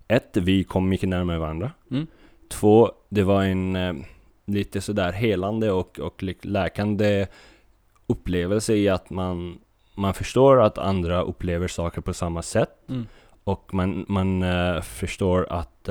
ett, 0.07 0.37
vi 0.37 0.63
kom 0.63 0.89
mycket 0.89 1.09
närmare 1.09 1.39
varandra. 1.39 1.71
Mm. 1.91 2.07
Två, 2.49 2.91
det 3.09 3.23
var 3.23 3.43
en 3.43 3.75
eh, 3.75 3.93
lite 4.45 4.81
sådär 4.81 5.11
helande 5.11 5.71
och, 5.71 5.99
och 5.99 6.23
läkande 6.41 7.27
upplevelse 8.07 8.73
i 8.75 8.89
att 8.89 9.09
man, 9.09 9.59
man 9.95 10.13
förstår 10.13 10.61
att 10.61 10.77
andra 10.77 11.21
upplever 11.21 11.67
saker 11.67 12.01
på 12.01 12.13
samma 12.13 12.41
sätt 12.41 12.69
Mm. 12.89 13.05
och 13.43 13.73
man, 13.73 14.05
man 14.07 14.43
eh, 14.43 14.81
förstår 14.81 15.47
att 15.49 15.89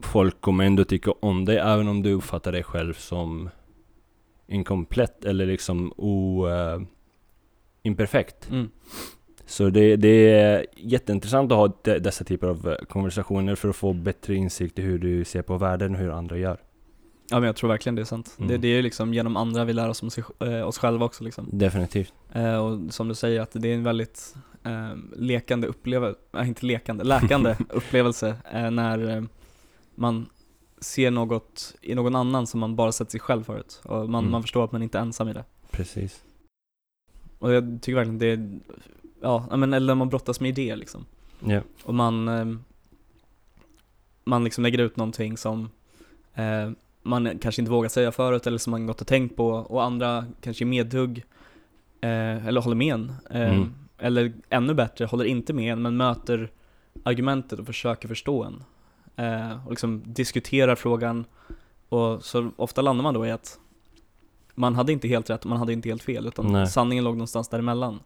folk 0.00 0.40
kommer 0.40 0.64
ändå 0.64 0.84
tycka 0.84 1.10
om 1.10 1.44
dig 1.44 1.56
även 1.56 1.88
om 1.88 2.02
du 2.02 2.12
uppfattar 2.12 2.52
dig 2.52 2.62
själv 2.62 2.94
som 2.94 3.50
inkomplett 4.46 5.24
eller 5.24 5.46
liksom 5.46 5.92
o, 5.96 6.46
eh, 6.48 6.80
imperfekt. 7.82 8.50
Mm. 8.50 8.68
Så 9.46 9.70
det, 9.70 9.96
det 9.96 10.30
är 10.30 10.66
jätteintressant 10.76 11.52
att 11.52 11.58
ha 11.58 11.72
de, 11.82 11.98
dessa 11.98 12.24
typer 12.24 12.46
av 12.46 12.68
eh, 12.68 12.86
konversationer 12.86 13.54
för 13.54 13.68
att 13.68 13.76
få 13.76 13.92
bättre 13.92 14.34
insikt 14.34 14.78
i 14.78 14.82
hur 14.82 14.98
du 14.98 15.24
ser 15.24 15.42
på 15.42 15.58
världen 15.58 15.94
och 15.94 16.00
hur 16.00 16.10
andra 16.10 16.38
gör. 16.38 16.58
Ja 17.30 17.40
men 17.40 17.46
jag 17.46 17.56
tror 17.56 17.68
verkligen 17.68 17.94
det 17.94 18.02
är 18.02 18.04
sant. 18.04 18.36
Mm. 18.38 18.48
Det, 18.48 18.56
det 18.56 18.68
är 18.68 18.76
ju 18.76 18.82
liksom 18.82 19.14
genom 19.14 19.36
andra 19.36 19.64
vi 19.64 19.72
lär 19.72 19.88
oss 19.88 20.02
om 20.02 20.10
sig, 20.10 20.24
eh, 20.40 20.68
oss 20.68 20.78
själva 20.78 21.04
också 21.06 21.24
liksom. 21.24 21.48
Definitivt. 21.52 22.14
Eh, 22.32 22.56
och 22.56 22.94
som 22.94 23.08
du 23.08 23.14
säger 23.14 23.40
att 23.40 23.50
det 23.52 23.68
är 23.68 23.74
en 23.74 23.84
väldigt 23.84 24.34
eh, 24.64 24.96
lekande 25.16 25.66
upplevelse, 25.66 26.20
nej 26.32 26.48
inte 26.48 26.66
lekande, 26.66 27.04
läkande 27.04 27.56
upplevelse 27.68 28.34
eh, 28.52 28.70
när 28.70 29.28
man 29.96 30.26
ser 30.78 31.10
något 31.10 31.74
i 31.82 31.94
någon 31.94 32.14
annan 32.16 32.46
som 32.46 32.60
man 32.60 32.76
bara 32.76 32.92
sett 32.92 33.10
sig 33.10 33.20
själv 33.20 33.44
förut. 33.44 33.80
Och 33.84 34.10
man, 34.10 34.20
Mm. 34.24 34.30
man 34.30 34.42
förstår 34.42 34.64
att 34.64 34.72
man 34.72 34.82
inte 34.82 34.98
är 34.98 35.02
ensam 35.02 35.28
i 35.28 35.32
det. 35.32 35.44
Precis. 35.70 36.22
Och 37.38 37.52
jag 37.52 37.78
tycker 37.82 37.94
verkligen 37.96 38.18
det 38.18 38.26
är, 38.26 38.58
ja, 39.20 39.56
men 39.56 39.72
eller 39.74 39.94
man 39.94 40.08
brottas 40.08 40.40
med 40.40 40.48
idéer 40.48 40.76
liksom. 40.76 41.04
Ja. 41.46 41.60
Och 41.84 41.94
man, 41.94 42.28
eh, 42.28 42.44
man 44.24 44.44
liksom 44.44 44.64
lägger 44.64 44.78
ut 44.78 44.96
någonting 44.96 45.36
som 45.36 45.70
eh, 46.34 46.70
man 47.02 47.38
kanske 47.38 47.62
inte 47.62 47.72
vågat 47.72 47.92
säga 47.92 48.12
förut 48.12 48.46
eller 48.46 48.58
som 48.58 48.70
man 48.70 48.86
gått 48.86 49.00
och 49.00 49.06
tänkt 49.06 49.36
på 49.36 49.48
och 49.48 49.82
andra 49.84 50.26
kanske 50.40 50.64
är 50.64 50.66
medhugg 50.66 51.24
eh, 52.00 52.46
eller 52.46 52.60
håller 52.60 52.76
med 52.76 52.94
en. 52.94 53.12
Eh, 53.30 53.54
Mm. 53.54 53.74
Eller 53.98 54.32
ännu 54.48 54.74
bättre, 54.74 55.04
håller 55.04 55.24
inte 55.24 55.52
med 55.52 55.72
en 55.72 55.82
men 55.82 55.96
möter 55.96 56.50
argumentet 57.02 57.58
och 57.58 57.66
försöker 57.66 58.08
förstå 58.08 58.44
en. 58.44 58.62
Eh, 59.16 59.66
och 59.66 59.70
liksom 59.70 60.02
diskuterar 60.06 60.74
frågan 60.74 61.24
Och 61.88 62.24
så 62.24 62.50
ofta 62.56 62.82
landar 62.82 63.02
man 63.02 63.14
då 63.14 63.26
i 63.26 63.30
att 63.30 63.58
man 64.54 64.74
hade 64.74 64.92
inte 64.92 65.08
helt 65.08 65.30
rätt, 65.30 65.44
man 65.44 65.58
hade 65.58 65.72
inte 65.72 65.88
helt 65.88 66.02
fel, 66.02 66.26
utan 66.26 66.52
Nej. 66.52 66.66
sanningen 66.66 67.04
låg 67.04 67.14
någonstans 67.14 67.48
däremellan. 67.48 68.00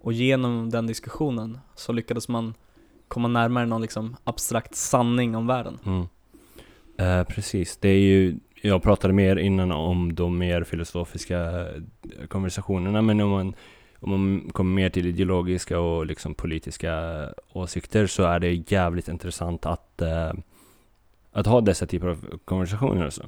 Och 0.00 0.12
genom 0.12 0.70
den 0.70 0.86
diskussionen 0.86 1.58
så 1.74 1.92
lyckades 1.92 2.28
man 2.28 2.54
komma 3.08 3.28
närmare 3.28 3.66
någon 3.66 3.82
liksom 3.82 4.16
abstrakt 4.24 4.74
sanning 4.74 5.36
om 5.36 5.46
världen. 5.46 5.78
Mm. 5.86 6.06
Eh, 6.98 7.24
precis, 7.24 7.76
det 7.76 7.88
är 7.88 7.98
ju, 7.98 8.38
jag 8.62 8.82
pratade 8.82 9.14
mer 9.14 9.36
innan 9.36 9.72
om 9.72 10.14
de 10.14 10.38
mer 10.38 10.64
filosofiska 10.64 11.40
eh, 11.40 12.26
konversationerna, 12.28 13.02
men 13.02 13.20
om 13.20 13.30
man, 13.30 13.54
om 14.00 14.10
man 14.10 14.50
kommer 14.52 14.74
mer 14.74 14.90
till 14.90 15.06
ideologiska 15.06 15.80
och 15.80 16.06
liksom 16.06 16.34
politiska 16.34 17.24
åsikter 17.52 18.06
så 18.06 18.22
är 18.24 18.40
det 18.40 18.70
jävligt 18.72 19.08
intressant 19.08 19.66
att, 19.66 20.02
eh, 20.02 20.32
att 21.32 21.46
ha 21.46 21.60
dessa 21.60 21.86
typer 21.86 22.06
av 22.08 22.38
konversationer 22.44 23.06
också. 23.06 23.26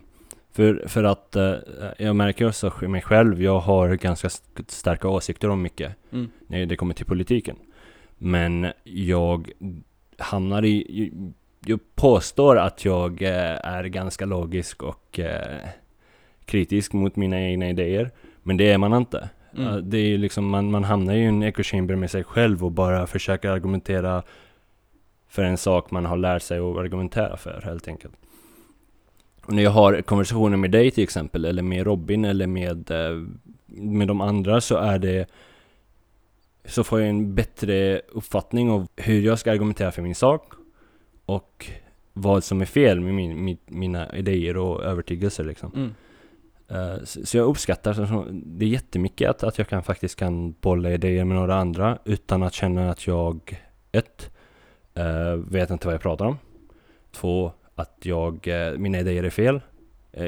För, 0.53 0.85
för 0.89 1.05
att 1.05 1.37
eh, 1.37 1.55
jag 1.99 2.17
märker 2.17 2.49
också 2.49 2.73
mig 2.89 3.03
själv, 3.03 3.43
jag 3.43 3.61
har 3.61 3.95
ganska 3.95 4.27
st- 4.27 4.63
starka 4.69 5.09
åsikter 5.09 5.49
om 5.49 5.63
mycket 5.63 5.95
Mm. 6.13 6.31
när 6.47 6.67
det 6.67 6.77
kommer 6.77 6.95
till 6.95 7.07
politiken. 7.07 7.57
Men 8.19 8.67
jag 8.85 9.51
hamnar 10.19 10.65
i... 10.65 11.13
Jag 11.67 11.81
påstår 11.95 12.59
att 12.59 12.85
jag 12.85 13.23
eh, 13.23 13.67
är 13.67 13.85
ganska 13.85 14.25
logisk 14.27 14.83
och 14.83 15.19
eh, 15.19 15.59
kritisk 16.45 16.93
mot 16.93 17.17
mina 17.17 17.41
egna 17.41 17.69
idéer. 17.71 18.11
Men 18.43 18.57
det 18.57 18.73
är 18.73 18.79
man 18.79 18.93
inte. 18.95 19.29
Mm. 19.57 19.69
Eh, 19.69 19.77
Det 19.77 19.99
är 19.99 20.07
ju 20.07 20.19
liksom, 20.19 20.49
man, 20.49 20.71
man 20.71 20.85
hamnar 20.85 21.15
i 21.15 21.23
en 21.25 21.43
echo 21.43 21.63
chamber 21.63 21.97
med 21.97 22.11
sig 22.11 22.25
själv 22.25 22.65
och 22.65 22.73
bara 22.73 23.07
försöker 23.07 23.51
argumentera 23.51 24.23
för 25.29 25.43
en 25.45 25.59
sak 25.59 25.91
man 25.91 26.05
har 26.05 26.17
lärt 26.17 26.43
sig 26.43 26.59
att 26.59 26.77
argumentera 26.77 27.37
för 27.37 27.61
helt 27.65 27.89
enkelt. 27.89 28.15
Och 29.47 29.53
när 29.53 29.63
jag 29.63 29.71
har 29.71 30.03
konversationer 30.03 30.57
med 30.57 30.71
dig 30.71 30.91
till 30.91 31.05
exempel, 31.05 31.45
eller 31.45 31.63
med 31.63 31.87
Robin 31.87 32.25
eller 32.25 32.47
med, 32.47 32.91
eh, 32.91 33.23
med 33.67 34.09
de 34.09 34.21
andra 34.21 34.61
så 34.61 34.77
är 34.77 34.99
det 34.99 35.27
så 36.65 36.85
får 36.85 37.01
jag 37.01 37.09
en 37.09 37.35
bättre 37.35 38.01
uppfattning 38.13 38.71
av 38.71 38.87
hur 38.97 39.21
jag 39.21 39.39
ska 39.39 39.53
argumentera 39.53 39.93
för 39.93 40.03
min 40.03 40.15
sak 40.15 40.53
och 41.27 41.71
vad 42.13 42.45
som 42.45 42.61
är 42.61 42.65
fel 42.65 43.01
med 43.01 43.15
min, 43.15 43.45
min, 43.45 43.59
mina 43.67 44.17
idéer 44.17 44.57
och 44.57 44.85
övertygelser 44.85 45.45
liksom. 45.45 45.73
Mm. 45.75 45.95
Eh, 46.73 47.05
så, 47.05 47.37
jag 47.37 47.47
uppskattar 47.47 48.27
det 48.33 48.67
jättemycket 48.67 49.31
att, 49.31 49.43
att 49.43 49.59
jag 49.59 49.69
kan 49.69 49.83
faktiskt 49.83 50.17
kan 50.19 50.53
bolla 50.61 50.91
idéer 50.91 51.25
med 51.25 51.37
några 51.37 51.55
andra 51.55 51.99
utan 52.05 52.43
att 52.43 52.55
känna 52.55 52.91
att 52.91 53.07
jag 53.07 53.63
ett, 53.93 54.31
eh, 54.95 55.35
vet 55.35 55.71
inte 55.71 55.87
vad 55.87 55.95
jag 55.95 56.01
pratar 56.03 56.25
om. 56.25 56.39
Två, 57.13 57.53
att 57.75 57.97
jag, 58.03 58.49
eh, 58.49 58.79
mina 58.79 59.01
idéer 59.01 59.23
är 59.25 59.31
fel. 59.31 59.61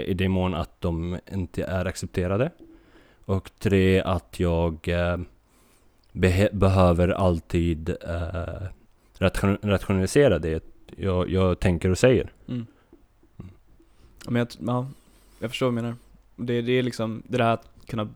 I 0.07 0.15
det 0.15 0.29
mån 0.29 0.55
att 0.55 0.81
de 0.81 1.19
inte 1.33 1.65
är 1.65 1.85
accepterade. 1.85 2.51
Och 3.25 3.51
tre, 3.59 4.01
att 4.03 4.41
jag 4.41 4.79
behe- 6.13 6.49
behöver 6.57 7.09
alltid 7.09 7.97
ration- 9.19 9.59
rationalisera 9.63 10.39
det 10.39 10.65
jag, 10.97 11.31
jag 11.31 11.61
tänker 11.61 11.91
och 11.91 11.99
säger. 11.99 12.33
Mm. 12.49 12.67
Ja, 14.25 14.31
Men 14.31 14.37
jag, 14.37 14.49
ja, 14.67 14.87
jag 15.39 15.51
förstår 15.51 15.67
vad 15.67 15.73
du 15.75 15.83
menar. 15.83 15.95
Det, 16.37 16.63
det 16.63 16.73
är 16.73 16.83
liksom 16.83 17.23
det 17.27 17.39
där 17.39 17.51
att 17.51 17.71
kunna, 17.87 18.09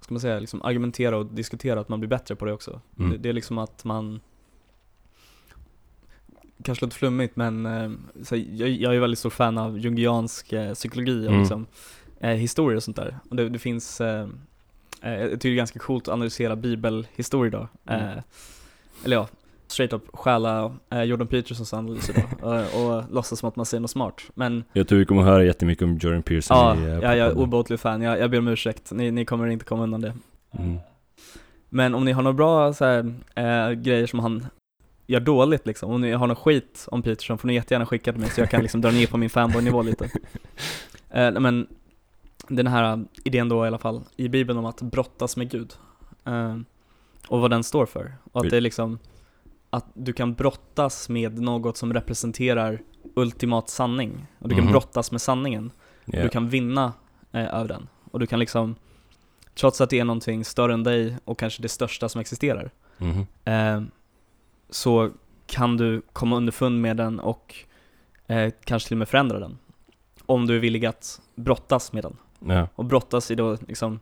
ska 0.00 0.14
man 0.14 0.20
säga, 0.20 0.38
liksom 0.38 0.62
argumentera 0.62 1.16
och 1.16 1.26
diskutera, 1.26 1.80
att 1.80 1.88
man 1.88 2.00
blir 2.00 2.08
bättre 2.08 2.36
på 2.36 2.44
det 2.44 2.52
också. 2.52 2.80
Mm. 2.98 3.10
Det, 3.10 3.18
det 3.18 3.28
är 3.28 3.32
liksom 3.32 3.58
att 3.58 3.84
man, 3.84 4.20
kanske 6.62 6.84
låter 6.84 6.96
flummigt 6.96 7.36
men 7.36 7.66
eh, 7.66 7.90
så 8.22 8.36
jag, 8.36 8.68
jag 8.68 8.94
är 8.96 9.00
väldigt 9.00 9.18
stor 9.18 9.30
fan 9.30 9.58
av 9.58 9.78
jungiansk 9.78 10.52
eh, 10.52 10.74
psykologi 10.74 11.26
och 11.26 11.30
Mm. 11.30 11.40
liksom, 11.40 11.66
eh, 12.20 12.30
historia 12.30 12.76
och 12.76 12.82
sånt 12.82 12.96
där. 12.96 13.18
Och 13.30 13.36
det, 13.36 13.48
det 13.48 13.58
finns, 13.58 14.00
eh, 14.00 14.28
eh, 15.02 15.12
jag 15.12 15.30
tycker 15.30 15.48
det 15.48 15.54
är 15.54 15.56
ganska 15.56 15.78
coolt 15.78 16.08
att 16.08 16.14
analysera 16.14 16.56
bibelhistoria 16.56 17.50
då. 17.50 17.92
Mm. 17.94 18.18
Eller 19.04 19.16
ja, 19.16 19.28
straight 19.72 19.92
up 19.92 20.02
stjäla 20.12 20.72
eh, 20.90 21.02
Jordan 21.02 21.26
Petersons 21.26 21.74
analyser 21.74 22.14
då 22.40 22.46
och, 22.46 22.96
och 22.96 23.04
låtsas 23.10 23.38
som 23.38 23.48
att 23.48 23.56
man 23.56 23.66
säger 23.66 23.80
något 23.80 23.90
smart. 23.90 24.22
Men 24.34 24.64
Jag 24.72 24.88
tror 24.88 24.98
vi 24.98 25.04
kommer 25.04 25.22
höra 25.22 25.44
jättemycket 25.44 25.84
om 25.84 25.98
Jordan 26.00 26.22
Pearson 26.22 26.56
ja, 26.56 26.76
i, 26.76 26.84
eh, 26.84 26.98
ja, 26.98 27.16
jag 27.16 27.28
är 27.28 27.38
obotlig 27.38 27.80
fan, 27.80 28.02
jag, 28.02 28.18
jag 28.18 28.30
ber 28.30 28.38
om 28.38 28.48
ursäkt, 28.48 28.92
ni, 28.92 29.10
ni 29.10 29.24
kommer 29.24 29.46
inte 29.46 29.64
komma 29.64 29.82
undan 29.82 30.00
det. 30.00 30.14
Mm. 30.58 30.78
Men 31.68 31.94
om 31.94 32.04
ni 32.04 32.12
har 32.12 32.22
några 32.22 32.36
bra 32.36 32.72
så 32.72 32.84
här, 32.84 33.14
eh, 33.34 33.72
grejer 33.72 34.06
som 34.06 34.18
han 34.18 34.46
gör 35.06 35.20
dåligt 35.20 35.66
liksom, 35.66 35.90
om 35.90 36.00
ni 36.00 36.12
har 36.12 36.26
något 36.26 36.38
skit 36.38 36.86
om 36.90 37.02
Peterson 37.02 37.38
får 37.38 37.48
ni 37.48 37.54
jättegärna 37.54 37.86
skicka 37.86 38.12
till 38.12 38.20
mig 38.20 38.30
så 38.30 38.40
jag 38.40 38.50
kan 38.50 38.62
liksom 38.62 38.80
dra 38.80 38.90
ner 38.90 39.06
på 39.06 39.16
min 39.16 39.30
fanboy-nivå 39.30 39.82
lite. 39.82 40.10
Eh, 41.14 41.30
men 41.30 41.66
den 42.48 42.66
här 42.66 43.04
idén 43.24 43.48
då 43.48 43.64
i 43.64 43.68
alla 43.68 43.78
fall, 43.78 44.00
i 44.16 44.28
bibeln 44.28 44.58
om 44.58 44.64
att 44.64 44.82
brottas 44.82 45.36
med 45.36 45.50
Gud. 45.50 45.72
Eh, 46.24 46.56
och 47.28 47.40
vad 47.40 47.50
den 47.50 47.64
står 47.64 47.86
för. 47.86 48.12
Och 48.32 48.44
att 48.44 48.50
det 48.50 48.56
är 48.56 48.60
liksom, 48.60 48.98
att 49.72 49.86
du 49.94 50.12
kan 50.12 50.34
brottas 50.34 51.08
med 51.08 51.38
något 51.40 51.76
som 51.76 51.92
representerar 51.94 52.82
ultimat 53.14 53.68
sanning. 53.68 54.26
Och 54.38 54.48
du 54.48 54.54
kan 54.54 54.64
Mhm. 54.64 54.72
brottas 54.72 55.10
med 55.12 55.20
sanningen. 55.20 55.70
Ja. 56.04 56.22
Du 56.22 56.28
kan 56.28 56.48
vinna 56.48 56.92
eh, 57.32 57.54
över 57.54 57.68
den. 57.68 57.88
Och 58.10 58.20
du 58.20 58.26
kan 58.26 58.38
liksom, 58.38 58.74
trots 59.54 59.80
att 59.80 59.90
det 59.90 59.98
är 60.00 60.04
någonting 60.04 60.44
större 60.44 60.72
än 60.74 60.82
dig 60.84 61.16
och 61.24 61.38
kanske 61.38 61.62
det 61.62 61.68
största 61.68 62.08
som 62.08 62.20
existerar, 62.20 62.70
Mhm. 62.98 63.26
eh, 63.44 63.82
så 64.70 65.10
kan 65.46 65.76
du 65.76 66.02
komma 66.12 66.36
underfund 66.36 66.80
med 66.80 66.96
den 66.96 67.20
och 67.20 67.54
eh, 68.26 68.52
kanske 68.64 68.88
till 68.88 68.94
och 68.94 68.98
med 68.98 69.08
förändra 69.08 69.38
den. 69.38 69.58
Om 70.26 70.46
du 70.46 70.56
är 70.56 70.60
villig 70.60 70.86
att 70.86 71.20
brottas 71.34 71.92
med 71.92 72.04
den. 72.04 72.16
Ja. 72.56 72.68
Och 72.74 72.84
brottas 72.84 73.30
i 73.30 73.34
då 73.34 73.56
liksom 73.68 74.00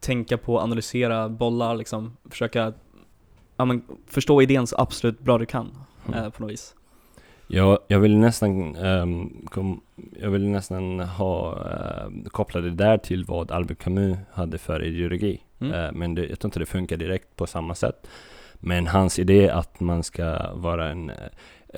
tänka 0.00 0.38
på, 0.38 0.60
analysera, 0.60 1.28
bolla, 1.28 1.74
liksom 1.74 2.16
försöka 2.30 2.72
ja, 3.56 3.64
men, 3.64 3.82
förstå 4.06 4.42
idén 4.42 4.66
så 4.66 4.76
absolut 4.78 5.20
bra 5.20 5.38
du 5.38 5.46
kan 5.46 5.70
Mm. 6.08 6.24
eh, 6.24 6.30
på 6.30 6.42
något 6.42 6.52
vis. 6.52 6.74
Jag, 7.46 7.78
jag 7.88 8.00
vill 8.00 8.18
nästan 8.18 8.76
ehm, 8.76 9.46
kom, 9.46 9.80
Jag 10.20 10.30
vill 10.30 10.48
nästan 10.48 11.00
ha 11.00 11.52
uh, 11.52 12.28
koppla 12.28 12.60
det 12.60 12.70
där 12.70 12.98
till 12.98 13.24
vad 13.24 13.50
Albert 13.50 13.78
Camus 13.78 14.18
hade 14.32 14.58
för 14.58 14.82
ideologi. 14.82 15.40
Mm. 15.60 15.72
Eh, 15.72 15.92
men 15.92 16.14
det, 16.14 16.26
jag 16.26 16.38
tror 16.38 16.48
inte 16.48 16.58
det 16.58 16.66
funkar 16.66 16.96
direkt 16.96 17.36
på 17.36 17.46
samma 17.46 17.74
sätt. 17.74 18.06
Men 18.54 18.86
hans 18.86 19.18
idé 19.18 19.50
att 19.50 19.80
man 19.80 20.02
ska 20.02 20.54
vara 20.54 20.90
en... 20.90 21.10
eh, 21.10 21.16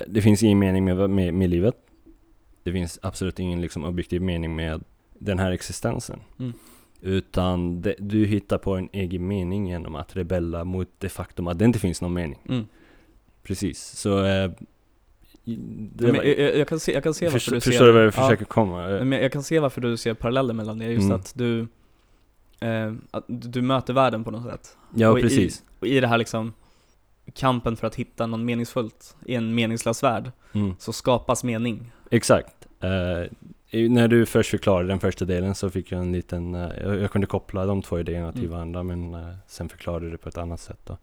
det 0.07 0.21
finns 0.21 0.43
ingen 0.43 0.59
mening 0.59 0.85
med, 0.85 1.09
med, 1.09 1.33
med 1.33 1.49
livet. 1.49 1.75
Det 2.63 2.71
finns 2.71 2.99
absolut 3.01 3.39
ingen 3.39 3.61
liksom, 3.61 3.85
objektiv 3.85 4.21
mening 4.21 4.55
med 4.55 4.83
den 5.19 5.39
här 5.39 5.51
existensen. 5.51 6.19
Mm. 6.39 6.53
Utan 7.01 7.81
det, 7.81 7.95
du 7.99 8.25
hittar 8.25 8.57
på 8.57 8.75
en 8.75 8.89
egen 8.93 9.27
mening 9.27 9.67
genom 9.67 9.95
att 9.95 10.15
rebella 10.15 10.63
mot 10.63 10.89
det 10.97 11.09
faktum 11.09 11.47
att 11.47 11.59
det 11.59 11.65
inte 11.65 11.79
finns 11.79 12.01
någon 12.01 12.13
mening. 12.13 12.39
Mm. 12.49 12.65
Precis, 13.43 13.83
så... 13.83 14.23
eh, 14.25 14.51
det 15.43 16.11
Men 16.11 16.15
jag, 16.15 16.55
jag, 16.57 16.67
kan 16.67 16.79
se, 16.79 16.93
jag 16.93 17.03
kan 17.03 17.13
se 17.13 17.25
varför 17.25 17.39
Förstår, 17.39 17.55
du 17.55 17.61
ser 17.61 17.71
förstår 17.71 17.85
du 17.85 17.91
vad 17.91 18.01
jag 18.01 18.07
ja. 18.07 18.11
försöker 18.11 18.45
komma? 18.45 18.87
Men 18.87 19.11
jag 19.11 19.31
kan 19.31 19.43
se 19.43 19.59
varför 19.59 19.81
du 19.81 19.97
ser 19.97 20.13
paralleller 20.13 20.53
mellan 20.53 20.77
det, 20.79 20.85
just 20.85 21.03
Mm. 21.05 21.15
att 21.15 21.33
du 21.35 21.67
eh, 22.59 22.93
att 23.11 23.23
du 23.27 23.61
möter 23.61 23.93
världen 23.93 24.23
på 24.23 24.31
något 24.31 24.43
sätt. 24.43 24.77
Ja, 24.95 25.09
och 25.09 25.21
precis. 25.21 25.59
I, 25.59 25.63
och 25.79 25.87
i 25.87 25.99
det 25.99 26.07
här 26.07 26.17
liksom 26.17 26.53
kampen 27.33 27.75
för 27.77 27.87
att 27.87 27.95
hitta 27.95 28.27
något 28.27 28.39
meningsfullt 28.39 29.15
i 29.25 29.35
en 29.35 29.55
meningslös 29.55 30.03
värld, 30.03 30.31
Mm. 30.53 30.75
så 30.79 30.93
skapas 30.93 31.43
mening. 31.43 31.91
Exakt. 32.11 32.67
Eh, 32.79 33.31
när 33.71 34.07
du 34.07 34.25
först 34.25 34.49
förklarade 34.51 34.87
den 34.87 34.99
första 34.99 35.25
delen 35.25 35.55
så 35.55 35.69
fick 35.69 35.91
jag 35.91 36.01
en 36.01 36.11
liten... 36.11 36.55
eh, 36.55 36.69
jag, 37.01 37.11
kunde 37.11 37.27
koppla 37.27 37.65
de 37.65 37.81
två 37.81 37.99
idéerna 37.99 38.31
till 38.31 38.41
Mm. 38.45 38.51
varandra 38.51 38.83
men 38.83 39.13
eh, 39.13 39.35
sen 39.47 39.69
förklarade 39.69 40.05
du 40.05 40.11
det 40.11 40.17
på 40.17 40.29
ett 40.29 40.37
annat 40.37 40.59
sätt 40.59 40.79
då. 40.85 40.97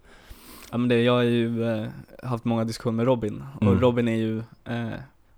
Ja 0.71 0.79
men 0.79 0.89
det, 0.89 1.03
jag 1.03 1.13
har 1.13 1.23
ju 1.23 1.65
eh, 1.69 1.87
haft 2.23 2.45
många 2.45 2.65
diskussioner 2.65 2.97
med 2.97 3.07
Robin, 3.07 3.45
och 3.57 3.63
Mm. 3.63 3.81
Robin 3.81 4.09
är 4.09 4.17
ju 4.17 4.39
eh, 4.65 4.89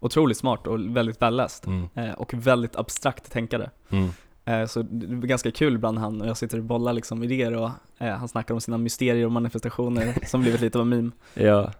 otroligt 0.01 0.37
smart 0.37 0.67
och 0.67 0.97
väldigt 0.97 1.23
välläst. 1.23 1.67
Mm. 1.67 1.89
Eh, 1.95 2.13
och 2.13 2.35
väldigt 2.35 2.77
abstrakt 2.77 3.33
tänkare. 3.33 3.71
Mm. 3.91 4.09
Eh, 4.45 4.67
så 4.67 4.83
det 4.83 5.07
är 5.07 5.11
ganska 5.27 5.51
kul 5.51 5.75
ibland 5.75 5.99
han 5.99 6.21
och 6.21 6.29
jag 6.29 6.37
sitter 6.37 6.59
och 6.59 6.65
bollar 6.65 6.93
liksom 6.93 7.23
idéer 7.25 7.53
och 7.55 7.71
han 7.99 8.29
snackar 8.29 8.55
om 8.55 8.61
sina 8.61 8.79
mysterier 8.79 9.27
och 9.27 9.33
manifestationer 9.33 10.15
som 10.27 10.41
blivit 10.41 10.61
lite 10.61 10.79
av 10.79 10.83
en 10.83 10.89
meme. 10.89 11.11
Ja, 11.35 11.73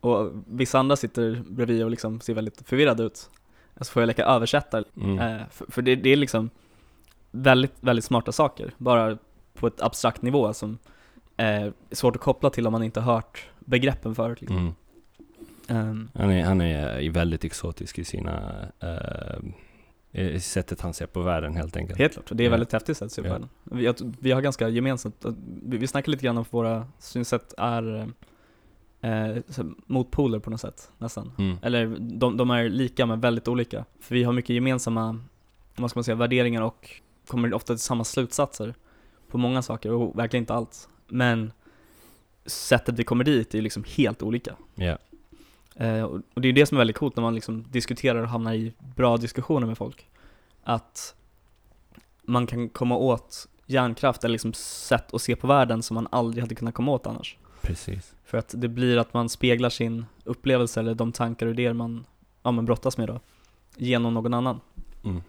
och 0.00 0.32
vissa 0.46 0.78
andra 0.78 0.96
sitter 0.96 1.42
bredvid 1.48 1.84
och 1.84 1.90
liksom 1.90 2.20
ser 2.20 2.34
väldigt 2.34 2.62
förvirrade 2.68 3.02
ut. 3.02 3.30
Så 3.80 3.92
får 3.92 4.02
jag 4.02 4.06
leka 4.06 4.24
översättare. 4.24 4.84
mm. 4.96 5.18
Eh, 5.18 5.46
för 5.50 5.66
för 5.72 5.82
det, 5.82 5.96
det 5.96 6.10
är 6.10 6.16
liksom 6.16 6.50
väldigt, 7.30 7.72
väldigt 7.80 8.04
smarta 8.04 8.32
saker, 8.32 8.74
bara 8.78 9.18
på 9.54 9.66
ett 9.66 9.80
abstrakt 9.82 10.22
nivå 10.22 10.52
som 10.54 10.78
eh, 11.36 11.46
är 11.46 11.72
svårt 11.90 12.16
att 12.16 12.22
koppla 12.22 12.50
till 12.50 12.66
om 12.66 12.72
man 12.72 12.82
inte 12.82 13.00
har 13.00 13.14
hört 13.14 13.48
begreppen 13.60 14.14
förut. 14.14 14.40
Liksom. 14.40 14.56
Mm. 14.58 14.74
Ehm, 15.68 16.08
Han, 16.14 16.30
är, 16.30 16.44
han 16.44 16.60
är 16.60 17.10
väldigt 17.10 17.44
exotisk 17.44 17.98
i 17.98 18.04
sina... 18.04 18.52
eh, 18.80 19.38
i 20.12 20.40
sättet 20.40 20.80
han 20.80 20.94
ser 20.94 21.06
på 21.06 21.22
världen 21.22 21.56
helt 21.56 21.76
enkelt. 21.76 21.98
helt 21.98 22.12
klart, 22.12 22.24
det 22.32 22.42
är 22.42 22.44
Ja. 22.44 22.50
väldigt 22.50 22.72
häftigt 22.72 22.96
sätt 22.96 23.06
att 23.06 23.12
se 23.12 23.22
på 23.22 23.28
Ja. 23.28 23.32
världen. 23.32 23.48
Vi, 23.64 23.92
vi 24.20 24.32
har 24.32 24.40
ganska 24.40 24.68
gemensamt, 24.68 25.24
vi, 25.64 25.76
vi 25.78 25.86
snackar 25.86 26.10
lite 26.12 26.24
grann 26.24 26.38
om 26.38 26.44
våra 26.50 26.86
synsätt 26.98 27.54
är, 27.58 28.08
eh, 29.00 29.36
motpoler 29.86 30.38
på 30.38 30.50
något 30.50 30.60
sätt 30.60 30.90
nästan. 30.98 31.32
Mm. 31.38 31.56
Eller 31.62 31.96
de, 32.00 32.36
de 32.36 32.50
är 32.50 32.68
lika 32.68 33.06
men 33.06 33.20
väldigt 33.20 33.48
olika. 33.48 33.84
För 34.00 34.14
vi 34.14 34.24
har 34.24 34.32
mycket 34.32 34.54
gemensamma, 34.54 35.20
vad 35.76 35.90
ska 35.90 35.98
man 35.98 36.04
säga, 36.04 36.14
värderingar 36.14 36.62
och 36.62 37.00
kommer 37.26 37.54
ofta 37.54 37.74
till 37.74 37.82
samma 37.82 38.04
slutsatser 38.04 38.74
på 39.28 39.38
många 39.38 39.62
saker 39.62 39.92
och 39.92 40.18
verkligen 40.18 40.42
inte 40.42 40.54
allt. 40.54 40.88
Men 41.08 41.52
sättet 42.46 42.98
vi 42.98 43.04
kommer 43.04 43.24
dit 43.24 43.54
är 43.54 43.62
liksom 43.62 43.84
helt 43.96 44.22
olika. 44.22 44.56
Ja. 44.74 44.98
Eh, 45.76 46.02
och 46.02 46.20
och 46.34 46.40
det 46.40 46.48
är 46.48 46.52
det 46.52 46.66
som 46.66 46.76
är 46.76 46.80
väldigt 46.80 46.96
coolt 46.96 47.16
när 47.16 47.22
man 47.22 47.34
liksom 47.34 47.64
diskuterar 47.70 48.22
och 48.22 48.28
hamnar 48.28 48.54
i 48.54 48.72
bra 48.96 49.16
diskussioner 49.16 49.66
med 49.66 49.78
folk. 49.78 50.08
Att 50.62 51.14
man 52.22 52.46
kan 52.46 52.68
komma 52.68 52.96
åt 52.96 53.48
hjärnkraft 53.66 54.24
eller 54.24 54.32
liksom 54.32 54.52
sätt 54.52 55.14
att 55.14 55.22
se 55.22 55.36
på 55.36 55.46
världen 55.46 55.82
som 55.82 55.94
man 55.94 56.08
aldrig 56.10 56.44
hade 56.44 56.54
kunnat 56.54 56.74
komma 56.74 56.92
åt 56.92 57.06
annars. 57.06 57.36
Precis. 57.60 58.14
För 58.30 58.38
att 58.38 58.54
det 58.56 58.68
blir 58.68 58.96
att 58.98 59.14
man 59.14 59.28
speglar 59.28 59.68
sin 59.70 60.04
upplevelse 60.24 60.80
eller 60.80 60.94
de 60.94 61.12
tankar 61.12 61.46
och 61.46 61.52
idéer 61.52 61.72
man, 61.72 62.06
ja, 62.42 62.50
men 62.50 62.64
brottas 62.64 62.98
med 62.98 63.08
då, 63.08 63.20
genom 63.76 64.14
någon 64.14 64.34
annan. 64.34 64.60
Mm. 65.04 65.22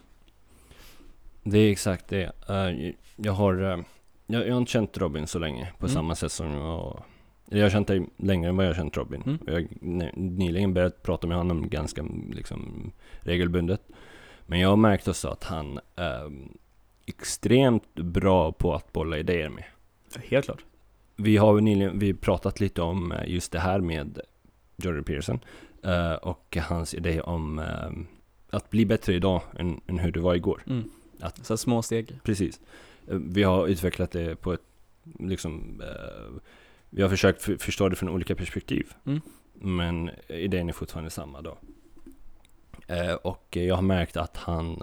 Det 1.43 1.57
är 1.59 1.71
exakt 1.71 2.07
det. 2.07 2.31
Eh, 2.49 2.91
jag 3.15 3.33
har 3.33 3.61
eh, 3.63 3.79
jag, 4.27 4.47
jag 4.47 4.53
har 4.53 4.57
inte 4.59 4.71
känt 4.71 4.97
Robin 4.97 5.27
så 5.27 5.39
länge 5.39 5.71
på 5.77 5.85
Mm. 5.85 5.93
samma 5.93 6.15
sätt 6.15 6.31
som 6.31 6.51
jag 6.51 7.03
jag 7.45 7.61
har 7.65 7.69
känt 7.69 7.87
dig 7.87 8.07
längre 8.17 8.49
än 8.49 8.57
vad 8.57 8.65
jag 8.65 8.69
har 8.69 8.75
känt 8.75 8.97
Robin. 8.97 9.21
Mm. 9.25 9.39
Jag 9.47 9.53
har 9.53 9.67
ny- 9.81 10.11
nyligen 10.15 10.73
börjat 10.73 11.03
prata 11.03 11.27
med 11.27 11.37
honom 11.37 11.69
ganska 11.69 12.05
liksom, 12.31 12.91
regelbundet. 13.19 13.81
Men 14.45 14.59
jag 14.59 14.69
har 14.69 14.75
märkt 14.77 15.07
också 15.07 15.27
att 15.27 15.43
han 15.43 15.79
är 15.95 16.31
extremt 17.05 17.93
bra 17.95 18.51
på 18.51 18.73
att 18.75 18.93
bolla 18.93 19.17
idéer 19.17 19.49
med. 19.49 19.63
Helt 20.29 20.45
klart. 20.45 20.63
Vi 21.21 21.37
har 21.37 21.61
nyligen 21.61 21.99
vi 21.99 22.13
pratat 22.13 22.59
lite 22.59 22.81
om 22.81 23.11
eh, 23.11 23.27
just 23.27 23.51
det 23.51 23.59
här 23.59 23.79
med 23.79 24.19
Jordan 24.77 25.03
Peterson 25.03 25.39
eh, 25.83 26.13
och 26.13 26.57
hans 26.61 26.93
idé 26.93 27.21
om 27.21 27.59
eh, 27.59 27.91
att 28.49 28.69
bli 28.69 28.85
bättre 28.85 29.13
idag 29.13 29.41
än, 29.59 29.81
än 29.87 29.99
hur 29.99 30.11
du 30.11 30.19
var 30.19 30.35
igår. 30.35 30.63
Mm. 30.67 30.89
Att- 31.19 31.45
Så 31.45 31.57
små 31.57 31.81
steg. 31.81 32.19
Precis. 32.23 32.59
Vi 33.05 33.43
har 33.43 33.67
utvecklat 33.67 34.11
det 34.11 34.35
på 34.35 34.53
ett, 34.53 34.61
liksom, 35.19 35.81
vi 36.89 37.01
har 37.01 37.09
försökt 37.09 37.41
för, 37.41 37.57
förstå 37.57 37.89
det 37.89 37.95
från 37.95 38.09
olika 38.09 38.35
perspektiv. 38.35 38.93
Mm. 39.05 39.21
Men 39.53 40.09
idén 40.27 40.69
är 40.69 40.73
fortfarande 40.73 41.09
samma 41.09 41.41
då. 41.41 41.57
Och 43.21 43.47
jag 43.57 43.75
har 43.75 43.81
märkt 43.81 44.17
att 44.17 44.37
han, 44.37 44.81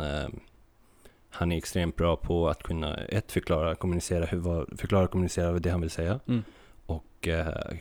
han 1.31 1.53
är 1.53 1.57
extremt 1.57 1.97
bra 1.97 2.17
på 2.17 2.49
att 2.49 2.63
kunna, 2.63 2.97
ett, 2.97 3.33
förklara, 3.33 3.75
kommunicera, 3.75 4.25
hur, 4.27 4.77
förklara 4.77 5.05
och 5.05 5.11
kommunicera 5.11 5.53
det 5.53 5.71
han 5.71 5.81
vill 5.81 5.91
säga. 5.91 6.21
Mm. 6.27 6.45
Och 6.87 7.29
eh, 7.29 7.77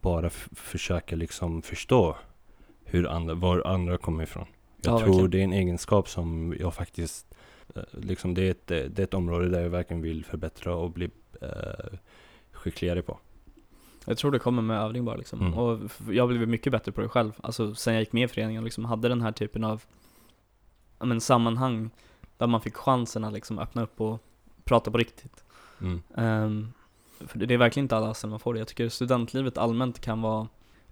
bara 0.00 0.30
försöka 0.52 1.16
liksom 1.16 1.62
förstå 1.62 2.16
hur 2.84 3.08
andra, 3.08 3.34
var 3.34 3.66
andra 3.66 3.98
kommer 3.98 4.22
ifrån. 4.22 4.46
Jag 4.82 4.92
Ja, 4.92 4.98
tror 4.98 5.06
verkligen. 5.06 5.30
det 5.30 5.40
är 5.40 5.44
en 5.44 5.52
egenskap 5.52 6.08
som 6.08 6.54
jag 6.60 6.74
faktiskt 6.74 7.34
Eh, 7.74 7.82
Liksom 7.92 8.34
det, 8.34 8.42
är 8.42 8.50
ett, 8.50 8.66
det 8.66 8.98
är 8.98 9.04
ett 9.04 9.14
område 9.14 9.48
där 9.48 9.62
jag 9.62 9.70
verkligen 9.70 10.02
vill 10.02 10.24
förbättra 10.24 10.74
och 10.74 10.90
bli 10.90 11.10
eh, 11.40 11.98
skickligare 12.52 13.02
på. 13.02 13.18
Jag 14.04 14.18
tror 14.18 14.30
det 14.30 14.38
kommer 14.38 14.62
med 14.62 14.80
övning 14.80 15.04
bara 15.04 15.16
liksom. 15.16 15.40
Mm. 15.40 15.54
Och 15.54 15.78
jag 16.10 16.28
blivit 16.28 16.48
mycket 16.48 16.72
bättre 16.72 16.92
på 16.92 17.00
det 17.00 17.08
själv. 17.08 17.32
Alltså 17.40 17.74
sen 17.74 17.94
jag 17.94 18.00
gick 18.00 18.12
med 18.12 18.24
i 18.24 18.28
föreningen 18.28 18.60
och 18.62 18.64
liksom 18.64 18.84
hade 18.84 19.08
den 19.08 19.20
här 19.20 19.32
typen 19.32 19.64
av 19.64 19.82
men, 20.98 21.20
sammanhang 21.20 21.90
där 22.42 22.48
man 22.48 22.60
fick 22.60 22.76
chansen 22.76 23.24
att 23.24 23.32
liksom 23.32 23.58
öppna 23.58 23.82
upp 23.82 24.00
och 24.00 24.22
prata 24.64 24.90
på 24.90 24.98
riktigt. 24.98 25.44
Mm. 25.80 26.02
Ehm, 26.16 26.72
för 27.26 27.38
det 27.38 27.54
är 27.54 27.58
verkligen 27.58 27.84
inte 27.84 27.96
alla 27.96 28.14
ställen 28.14 28.30
man 28.30 28.40
får 28.40 28.54
det. 28.54 28.58
Jag 28.60 28.68
tycker 28.68 28.88
studentlivet 28.88 29.58
allmänt 29.58 30.00
kan 30.00 30.22
vara 30.22 30.48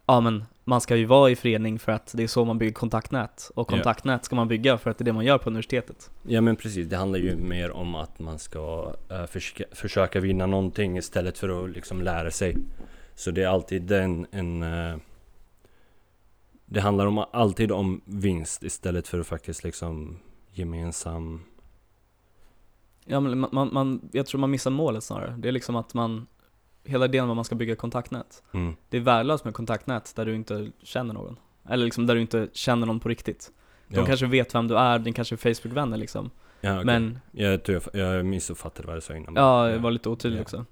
Ja 0.07 0.21
men 0.21 0.45
man 0.65 0.81
ska 0.81 0.97
ju 0.97 1.05
vara 1.05 1.31
i 1.31 1.37
förening 1.37 1.79
för 1.79 1.93
att 1.93 2.13
det 2.17 2.23
är 2.23 2.27
så 2.27 2.45
man 2.45 2.59
bygger 2.59 2.73
kontaktnät 2.73 3.51
och 3.55 3.69
kontaktnät 3.69 4.25
ska 4.25 4.37
man 4.37 4.49
bygga 4.49 4.79
för 4.79 4.91
att 4.91 4.99
det 4.99 5.03
är 5.03 5.05
det 5.05 5.13
man 5.13 5.25
gör 5.25 5.39
på 5.39 5.51
universitetet. 5.51 6.11
Ja 6.23 6.41
men 6.41 6.57
precis, 6.57 6.89
det 6.89 6.97
handlar 6.97 7.19
ju 7.19 7.37
mer 7.37 7.71
om 7.71 7.95
att 7.95 8.19
man 8.19 8.39
ska 8.39 8.95
eh, 9.11 9.27
försöka, 9.27 9.65
försöka 9.73 10.21
vinna 10.21 10.47
någonting 10.47 10.99
istället 10.99 11.39
för 11.39 11.65
att 11.65 11.71
liksom 11.71 12.03
lära 12.03 12.31
sig. 12.31 12.57
Så 13.15 13.31
det 13.31 13.43
är 13.43 13.49
alltid 13.49 13.93
en, 13.93 14.27
en 14.31 14.63
eh, 14.63 14.97
Det 16.67 16.81
handlar 16.81 17.07
om, 17.07 17.25
alltid 17.33 17.73
om 17.73 18.01
vinst 18.05 18.63
istället 18.63 19.09
för 19.09 19.21
att 19.21 19.27
faktiskt 19.27 19.65
liksom 19.65 20.19
gemensam 20.53 21.41
Ja 23.05 23.21
men 23.21 23.47
man, 23.53 23.71
man, 23.73 24.09
jag 24.13 24.27
tror 24.27 24.41
man 24.41 24.51
missar 24.51 24.71
målet 24.71 25.05
snarare. 25.05 25.35
Det 25.39 25.49
är 25.49 25.53
liksom 25.53 25.77
att 25.77 25.95
man 25.95 26.27
Hela 26.85 27.05
idén 27.05 27.25
om 27.25 27.31
att 27.31 27.37
man 27.37 27.45
ska 27.45 27.55
bygga 27.55 27.77
kontaktnät 27.77 28.43
mm. 28.53 28.75
Det 28.89 28.97
är 28.97 29.01
värdelöst 29.01 29.45
med 29.45 29.55
kontaktnät 29.55 30.13
där 30.17 30.27
du 30.27 30.35
inte 30.35 30.71
känner 30.83 31.15
någon. 31.15 31.37
Eller 31.69 31.85
liksom 31.85 32.07
där 32.07 32.15
du 32.15 32.21
inte 32.21 32.49
känner 32.53 32.87
någon 32.87 33.01
på 33.01 33.09
riktigt. 33.09 33.53
De 33.89 33.97
ja. 33.97 34.07
kanske 34.07 34.27
vet 34.27 34.55
vem 34.55 34.69
du 34.69 34.79
är, 34.79 34.99
din 34.99 35.15
kanske 35.15 35.35
är 35.35 35.37
Facebook-vänner 35.37 35.97
liksom. 35.97 36.31
ja, 36.61 36.73
okej. 36.73 36.85
Men, 36.85 37.21
jag, 37.31 37.63
tror 37.63 37.83
jag, 37.93 38.17
jag 38.17 38.27
missuppfattade 38.27 38.89
vad 38.89 38.97
du 38.97 39.01
sa 39.01 39.17
innan 39.17 39.35
ja, 39.35 39.67
det 39.67 39.79
var 39.79 39.91
lite 39.91 40.09
otydligt 40.09 40.39
Ja. 40.39 40.43
också. 40.43 40.65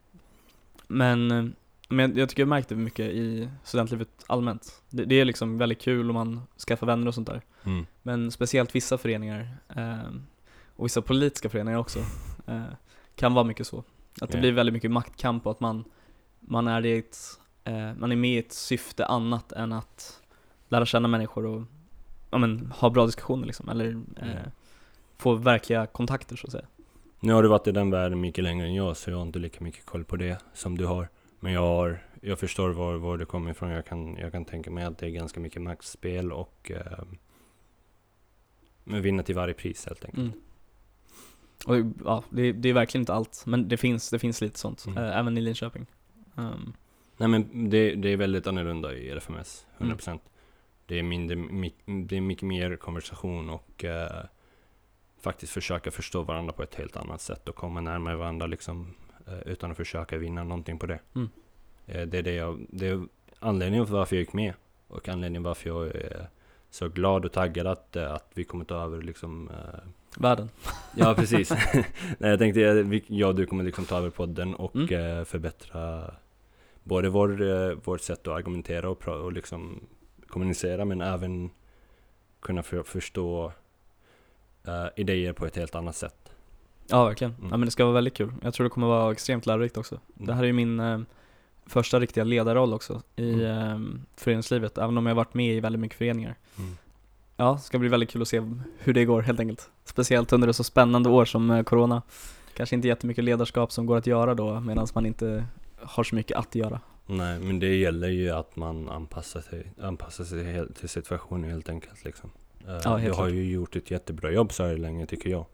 Men, 0.87 1.31
eh, 1.31 1.45
men 1.89 2.17
jag 2.17 2.29
tycker 2.29 2.43
jag 2.43 2.49
märkte 2.49 2.75
mycket 2.75 3.07
i 3.07 3.49
studentlivet 3.65 4.09
allmänt. 4.27 4.83
Det, 4.91 5.05
det 5.05 5.15
är 5.15 5.25
liksom 5.25 5.59
väldigt 5.59 5.81
kul 5.81 6.11
om 6.11 6.15
man 6.15 6.43
skaffar 6.67 6.87
vänner 6.87 7.07
och 7.09 7.15
sånt 7.15 7.27
där. 7.27 7.43
mm. 7.65 7.87
Men 8.03 8.31
speciellt 8.31 8.75
vissa 8.75 8.99
föreningar, 8.99 9.57
eh, 9.77 10.11
och 10.77 10.85
vissa 10.85 11.03
politiska 11.03 11.49
föreningar 11.49 11.79
också, 11.79 11.99
eh, 12.47 12.63
kan 13.15 13.35
vara 13.35 13.45
mycket 13.45 13.67
så. 13.67 13.85
Att 14.21 14.31
det 14.31 14.39
blir 14.39 14.53
väldigt 14.53 14.73
mycket 14.73 14.91
maktkamp 14.91 15.47
och 15.47 15.53
att 15.53 15.61
man, 15.61 15.85
man, 16.41 16.69
är 16.69 16.87
i 16.87 16.99
ett, 16.99 17.19
eh, 17.65 17.95
man 17.99 18.13
är 18.13 18.17
med 18.17 18.31
i 18.31 18.39
ett 18.39 18.53
syfte 18.53 19.07
annat 19.07 19.53
än 19.53 19.73
att 19.73 20.21
lära 20.69 20.87
känna 20.87 21.09
människor 21.09 21.47
och 21.47 21.63
ja, 22.31 22.39
men, 22.39 22.73
ha 22.77 22.91
bra 22.91 23.07
diskussioner 23.07 23.47
liksom, 23.47 23.69
eller 23.69 23.87
eh, 24.17 24.29
Ja. 24.29 24.51
få 25.17 25.35
verkliga 25.35 25.87
kontakter 25.87 26.37
så 26.37 26.47
att 26.47 26.53
säga. 26.53 26.67
Nu 27.21 27.33
har 27.33 27.43
du 27.43 27.49
varit 27.49 27.67
i 27.67 27.73
den 27.73 27.91
världen 27.91 28.21
mycket 28.21 28.45
längre 28.45 28.67
än 28.67 28.75
jag 28.75 28.97
så 28.97 29.11
jag 29.11 29.17
har 29.17 29.23
inte 29.23 29.39
lika 29.39 29.65
mycket 29.65 29.87
koll 29.87 30.05
på 30.05 30.17
det 30.17 30.39
som 30.55 30.79
du 30.79 30.87
har. 30.87 31.09
Men 31.41 31.53
jag, 31.53 31.61
har, 31.61 31.99
jag 32.23 32.39
förstår 32.39 32.71
var, 32.71 32.97
var 32.97 33.19
det 33.19 33.25
kommer 33.25 33.51
ifrån. 33.51 33.71
Jag 33.71 33.87
kan, 33.87 34.17
jag 34.17 34.33
kan 34.33 34.45
tänka 34.45 34.71
mig 34.71 34.85
att 34.85 34.99
det 34.99 35.07
är 35.07 35.11
ganska 35.11 35.41
mycket 35.41 35.63
maktspel 35.63 36.33
och 36.33 36.71
eh, 36.75 37.05
vinna 38.85 39.23
till 39.23 39.35
varje 39.35 39.55
pris 39.55 39.87
helt 39.87 40.05
enkelt. 40.05 40.35
Mm. 40.35 40.41
Och 41.67 41.93
ja, 42.05 42.25
det, 42.31 42.53
det 42.53 42.69
är 42.69 42.73
verkligen 42.73 43.03
inte 43.03 43.15
allt, 43.15 43.43
men 43.47 43.69
det 43.69 43.77
finns, 43.77 44.11
det 44.11 44.19
finns 44.19 44.41
lite 44.41 44.59
sånt, 44.59 44.87
Mm. 44.87 45.05
eh, 45.05 45.19
även 45.19 45.39
i 45.39 45.41
Linköping. 45.41 45.87
Um, 46.35 46.73
Nej 47.17 47.29
men 47.29 47.71
det, 47.71 47.95
det 47.95 48.09
är 48.09 48.17
väldigt 48.17 48.47
annorlunda 48.47 48.95
i 48.95 49.11
RFMS, 49.11 49.67
Mm. 49.79 49.97
100%. 49.97 50.19
Det, 50.87 50.99
är 50.99 51.03
mindre, 51.03 51.37
mi, 51.37 51.75
det 52.09 52.17
är 52.17 52.21
mycket 52.21 52.43
mer 52.49 52.77
konversation 52.77 53.51
och 53.51 53.85
eh, 53.85 54.25
faktiskt 55.21 55.53
försöka 55.53 55.91
förstå 55.91 56.23
varandra 56.23 56.53
på 56.53 56.63
ett 56.63 56.75
helt 56.75 56.97
annat 56.97 57.21
sätt 57.21 57.49
och 57.49 57.55
komma 57.55 57.81
närmare 57.81 58.17
varandra 58.17 58.47
liksom, 58.47 58.95
utan 59.47 59.71
att 59.71 59.77
försöka 59.77 60.19
vinna 60.19 60.45
någonting 60.45 60.79
på 60.79 60.87
det. 60.87 60.99
Mm. 61.15 61.29
Eh, 61.87 62.03
det, 62.07 62.19
är 62.19 62.23
det, 62.23 62.35
jag, 62.35 62.67
det 62.71 62.89
är 62.89 63.03
anledningen 63.39 63.87
till 63.87 63.95
varför 63.95 64.17
jag 64.17 64.21
gick 64.21 64.33
med 64.33 64.55
och 64.89 65.09
anledningen 65.09 65.43
varför 65.43 65.69
jag 65.69 65.87
är 65.87 66.29
så 66.71 66.89
glad 66.89 67.25
och 67.25 67.33
taggad 67.33 67.67
att, 67.67 67.97
eh, 67.97 68.13
att 68.13 68.31
vi 68.35 68.45
kommer 68.45 68.65
ta 68.65 68.75
över 68.85 69.03
liksom 69.03 69.51
eh, 69.51 69.81
världen. 70.17 70.49
Ja 70.95 71.15
precis. 71.15 71.51
Nej, 72.19 72.31
jag 72.31 72.39
tänkte 72.39 72.71
att 72.71 73.03
jag 73.07 73.29
och 73.29 73.35
du 73.35 73.47
kommer 73.47 73.65
liksom 73.65 73.85
ta 73.85 73.99
över 73.99 74.11
podden 74.11 74.55
och 74.55 74.75
Mm. 74.77 75.19
eh, 75.19 75.25
förbättra 75.25 76.15
både 76.85 77.09
vår, 77.09 77.43
eh, 77.43 77.73
vårt 77.85 78.01
sätt 78.01 78.29
att 78.29 78.35
argumentera 78.35 78.91
och, 78.91 79.09
och 79.09 79.33
liksom 79.33 79.81
kommunicera 80.27 80.85
men 80.85 81.01
även 81.01 81.51
kunna 82.41 82.63
för, 82.63 82.83
förstå 82.83 83.53
eh, 84.67 84.87
idéer 84.97 85.33
på 85.33 85.47
ett 85.47 85.57
helt 85.57 85.75
annat 85.75 85.97
sätt. 85.97 86.28
Ja 86.91 87.05
verkligen, 87.05 87.35
Mm. 87.39 87.51
ja 87.51 87.57
men 87.57 87.67
det 87.67 87.71
ska 87.71 87.85
vara 87.85 87.95
väldigt 87.95 88.15
kul. 88.15 88.33
Jag 88.43 88.55
tror 88.55 88.65
det 88.65 88.71
kommer 88.71 88.87
vara 88.87 89.13
extremt 89.13 89.47
lärorikt 89.47 89.77
också. 89.77 90.01
Det 90.15 90.33
här 90.35 90.43
är 90.43 90.47
ju 90.47 90.53
min 90.53 90.81
eh, 90.81 91.01
första 91.67 92.01
riktiga 92.01 92.25
ledarroll 92.25 92.75
också 92.75 93.03
i 93.17 93.33
Mm. 93.45 93.95
eh, 93.97 94.01
föreningslivet, 94.17 94.79
även 94.79 94.99
om 94.99 95.07
jag 95.07 95.11
har 95.11 95.17
varit 95.17 95.35
med 95.35 95.57
i 95.57 95.61
väldigt 95.61 95.81
mycket 95.81 95.99
föreningar. 95.99 96.35
Mm. 96.59 96.77
Ja, 97.37 97.53
det 97.53 97.59
ska 97.61 97.79
bli 97.79 97.89
väldigt 97.89 98.11
kul 98.11 98.23
att 98.23 98.29
se 98.29 98.43
hur 98.79 98.95
det 98.95 99.05
går 99.05 99.23
helt 99.23 99.41
enkelt. 99.41 99.71
Speciellt 99.85 100.33
under 100.33 100.49
ett 100.49 100.57
så 100.57 100.65
spännande 100.65 101.09
år 101.09 101.25
som 101.25 101.51
eh, 101.51 101.63
Corona. 101.63 102.03
Kanske 102.55 102.77
inte 102.77 102.89
jättemycket 102.89 103.25
ledarskap 103.25 103.73
som 103.73 103.87
går 103.87 103.97
att 103.97 104.07
göra 104.07 104.35
då, 104.35 104.61
medan 104.61 104.87
man 104.95 105.07
inte 105.07 105.45
har 105.81 106.05
så 106.05 106.15
mycket 106.15 106.37
att 106.37 106.55
göra. 106.55 106.81
Nej, 107.07 107.39
men 107.41 107.59
det 107.59 107.77
gäller 107.77 108.09
ju 108.09 108.31
att 108.31 108.57
man 108.57 108.89
anpassar 108.89 109.41
sig, 109.41 109.73
anpassar 109.83 110.25
sig 110.25 110.69
till 110.75 110.89
situationen 110.89 111.51
helt 111.51 111.69
enkelt. 111.69 112.05
Liksom. 112.05 112.31
Eh, 112.67 112.73
helt 112.73 112.83
du 112.85 112.89
har 112.91 113.01
klart. 113.15 113.31
ju 113.31 113.51
gjort 113.51 113.77
ett 113.77 113.91
jättebra 113.91 114.31
jobb 114.31 114.53
så 114.53 114.65
här 114.67 114.77
länge 114.77 115.07
tycker 115.07 115.31
jag. 115.31 115.45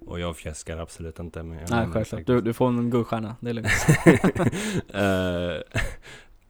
Och 0.00 0.20
jag 0.20 0.36
fjäskar 0.36 0.76
absolut 0.76 1.18
inte. 1.18 1.42
Men 1.42 1.58
jag 1.58 1.70
Nej, 1.70 1.88
självklart. 1.92 2.26
Du, 2.26 2.40
du 2.40 2.52
får 2.52 2.68
en 2.68 2.90
guldstjärna, 2.90 3.36
det 3.40 3.50
är 3.50 3.54
lugnt. 3.54 3.70
Eh, 4.94 5.80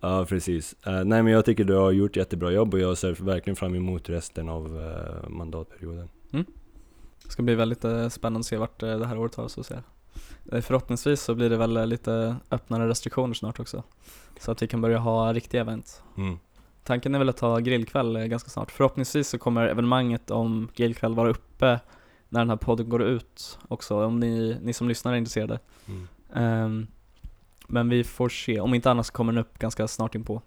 ja, 0.00 0.24
precis. 0.24 0.76
Eh, 0.86 1.04
nej, 1.04 1.22
men 1.22 1.32
jag 1.32 1.44
tycker 1.44 1.64
du 1.64 1.74
har 1.74 1.90
gjort 1.90 2.16
jättebra 2.16 2.50
jobb 2.50 2.74
och 2.74 2.80
jag 2.80 2.98
ser 2.98 3.12
verkligen 3.12 3.56
fram 3.56 3.74
emot 3.74 4.08
resten 4.08 4.48
av 4.48 4.80
eh, 4.80 5.28
mandatperioden. 5.28 6.08
Det 7.24 7.32
ska 7.32 7.42
bli 7.42 7.54
väldigt 7.54 8.12
spännande 8.12 8.38
att 8.40 8.46
se 8.46 8.56
vart 8.56 8.80
det 8.80 9.06
här 9.06 9.18
året 9.18 9.32
tar 9.32 9.42
oss 9.42 9.58
och 9.58 9.66
se. 9.66 9.74
Förhoppningsvis 10.62 11.22
så 11.22 11.34
blir 11.34 11.50
det 11.50 11.56
väl 11.56 11.88
lite 11.88 12.36
öppnare 12.50 12.88
restriktioner 12.88 13.34
snart 13.34 13.60
också. 13.60 13.82
Så 14.40 14.52
att 14.52 14.62
vi 14.62 14.66
kan 14.66 14.80
börja 14.80 14.98
ha 14.98 15.32
riktiga 15.32 15.60
event. 15.60 16.02
Mm. 16.16 16.38
Tanken 16.84 17.14
är 17.14 17.18
väl 17.18 17.28
att 17.28 17.40
ha 17.40 17.58
grillkväll 17.58 18.18
ganska 18.18 18.50
snart. 18.50 18.70
Förhoppningsvis 18.70 19.28
så 19.28 19.38
kommer 19.38 19.66
evenemanget 19.66 20.30
om 20.30 20.68
grillkväll 20.74 21.14
vara 21.14 21.30
uppe 21.30 21.80
när 22.28 22.40
den 22.40 22.50
här 22.50 22.56
podden 22.56 22.88
går 22.88 23.02
ut 23.02 23.58
också, 23.68 24.04
om 24.04 24.20
ni, 24.20 24.58
ni 24.62 24.72
som 24.72 24.88
lyssnar 24.88 25.12
är 25.12 25.16
intresserade. 25.16 25.58
Mm. 25.86 26.08
Ehm, 26.34 26.86
men 27.66 27.88
vi 27.88 28.04
får 28.04 28.28
se, 28.28 28.60
om 28.60 28.74
inte 28.74 28.90
annat 28.90 29.06
så 29.06 29.12
kommer 29.12 29.32
den 29.32 29.40
upp 29.40 29.58
ganska 29.58 29.88
snart 29.88 30.14
inpå. 30.14 30.42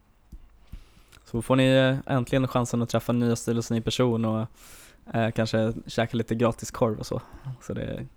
Så 1.26 1.42
får 1.42 1.56
ni 1.56 1.66
eh, 1.66 2.14
äntligen 2.16 2.48
chansen 2.48 2.82
att 2.82 2.90
träffa 2.90 3.14
nya 3.14 3.36
Stilos 3.36 3.72
ny 3.72 3.82
person 3.82 4.26
och 4.26 4.48
eh, 5.14 5.32
kanske 5.32 5.74
käka 5.88 6.18
lite 6.18 6.36
gratis 6.36 6.72
korv 6.72 7.00
och 7.00 7.06
så. 7.06 7.22
Så 7.62 7.74
det, 7.74 8.08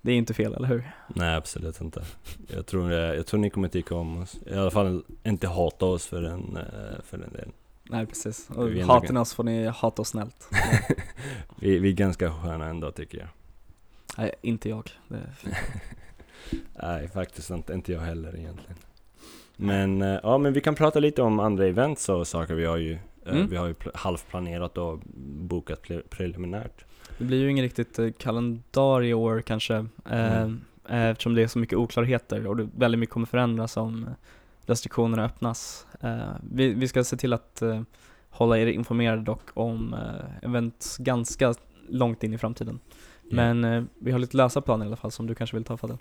det 0.00 0.12
är 0.12 0.16
inte 0.16 0.34
fel, 0.34 0.54
eller 0.54 0.68
hur? 0.68 0.92
Nej 1.08 1.36
absolut 1.36 1.80
inte. 1.80 2.02
Jag 2.46 2.66
tror, 2.66 2.92
jag, 2.92 3.16
jag 3.16 3.26
tror 3.26 3.40
ni 3.40 3.50
kommer 3.50 3.68
tycka 3.68 3.94
om 3.94 4.22
oss. 4.22 4.36
I 4.46 4.54
alla 4.54 4.70
fall 4.70 5.04
inte 5.24 5.48
hata 5.48 5.86
oss 5.86 6.06
för 6.06 6.22
den, 6.22 6.56
eh, 6.56 7.02
för 7.04 7.18
den 7.18 7.32
delen. 7.32 7.52
Nej 7.92 8.06
precis, 8.06 8.50
och 8.50 8.68
Vi 8.74 8.80
hatar 8.80 9.12
ni 9.14 9.20
oss 9.20 9.34
får 9.34 9.44
ni 9.44 9.66
hata 9.66 10.02
oss 10.02 10.08
snällt. 10.08 10.48
vi, 11.60 11.78
vi 11.78 11.88
är 11.88 11.92
ganska 11.92 12.32
sköna 12.32 12.66
ändå 12.66 12.90
tycker 12.90 13.18
jag. 13.18 13.28
Nej, 14.18 14.34
inte 14.42 14.68
jag. 14.68 14.90
Nej 16.82 17.08
faktiskt 17.08 17.50
inte, 17.50 17.72
inte 17.72 17.92
jag 17.92 18.00
heller 18.00 18.36
egentligen. 18.36 18.76
Men 19.56 20.02
eh, 20.02 20.20
ja 20.22 20.38
men 20.38 20.52
vi 20.52 20.60
kan 20.60 20.74
prata 20.74 21.00
lite 21.00 21.22
om 21.22 21.40
andra 21.40 21.66
events 21.66 22.08
och 22.08 22.26
saker 22.28 22.54
vi 22.54 22.64
har 22.64 22.76
ju. 22.76 22.92
eh, 22.92 22.98
Mm. 23.26 23.46
Vi 23.48 23.56
har 23.56 23.66
ju 23.66 23.72
pl- 23.72 23.90
halvplanerat 23.94 24.78
och 24.78 24.98
bokat 25.42 25.82
pre- 25.82 26.02
preliminärt. 26.10 26.84
Det 27.18 27.24
blir 27.24 27.38
ju 27.40 27.50
ingen 27.50 27.62
riktigt 27.62 27.98
eh, 27.98 28.10
kalendar 28.18 29.02
i 29.02 29.14
år 29.14 29.40
kanske, 29.40 29.86
Mm. 30.10 30.60
eh, 30.88 31.02
eftersom 31.06 31.34
det 31.34 31.42
är 31.42 31.46
så 31.48 31.58
mycket 31.58 31.78
oklarheter 31.78 32.46
och 32.46 32.56
det, 32.56 32.68
väldigt 32.76 32.98
mycket 32.98 33.12
kommer 33.12 33.26
förändras 33.26 33.76
om 33.76 34.08
restriktionerna 34.66 35.24
öppnas. 35.24 35.86
Eh, 36.00 36.34
vi, 36.52 36.74
vi 36.74 36.88
ska 36.88 37.04
se 37.04 37.16
till 37.16 37.32
att 37.32 37.62
eh, 37.62 37.82
hålla 38.30 38.58
er 38.58 38.66
informerade 38.66 39.22
dock 39.22 39.42
om 39.54 39.94
eh, 39.94 40.48
event 40.48 40.96
ganska 40.98 41.54
långt 41.88 42.24
in 42.24 42.34
i 42.34 42.38
framtiden. 42.38 42.80
Men 43.22 43.64
eh, 43.64 43.82
vi 43.98 44.12
har 44.12 44.18
lite 44.18 44.36
lösa 44.36 44.60
planer 44.60 44.84
i 44.84 44.88
alla 44.88 44.96
fall 44.96 45.10
som 45.10 45.26
du 45.26 45.34
kanske 45.34 45.56
vill 45.56 45.64
ta 45.64 45.76
Fadel. 45.76 45.98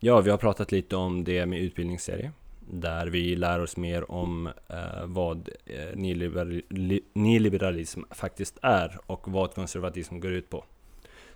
Ja, 0.00 0.20
vi 0.20 0.30
har 0.30 0.38
pratat 0.38 0.72
lite 0.72 0.96
om 0.96 1.24
det 1.24 1.46
med 1.46 1.60
utbildningsserie. 1.60 2.32
Där 2.70 3.06
vi 3.06 3.36
lär 3.36 3.60
oss 3.60 3.76
mer 3.76 4.10
om 4.10 4.46
eh, 4.46 5.04
vad 5.04 5.48
eh, 5.66 5.96
nyliberal- 5.96 6.62
li- 6.68 7.04
nyliberalism 7.12 8.02
faktiskt 8.10 8.58
är 8.62 8.98
och 9.06 9.28
vad 9.28 9.54
konservatism 9.54 10.20
går 10.20 10.32
ut 10.32 10.50
på. 10.50 10.64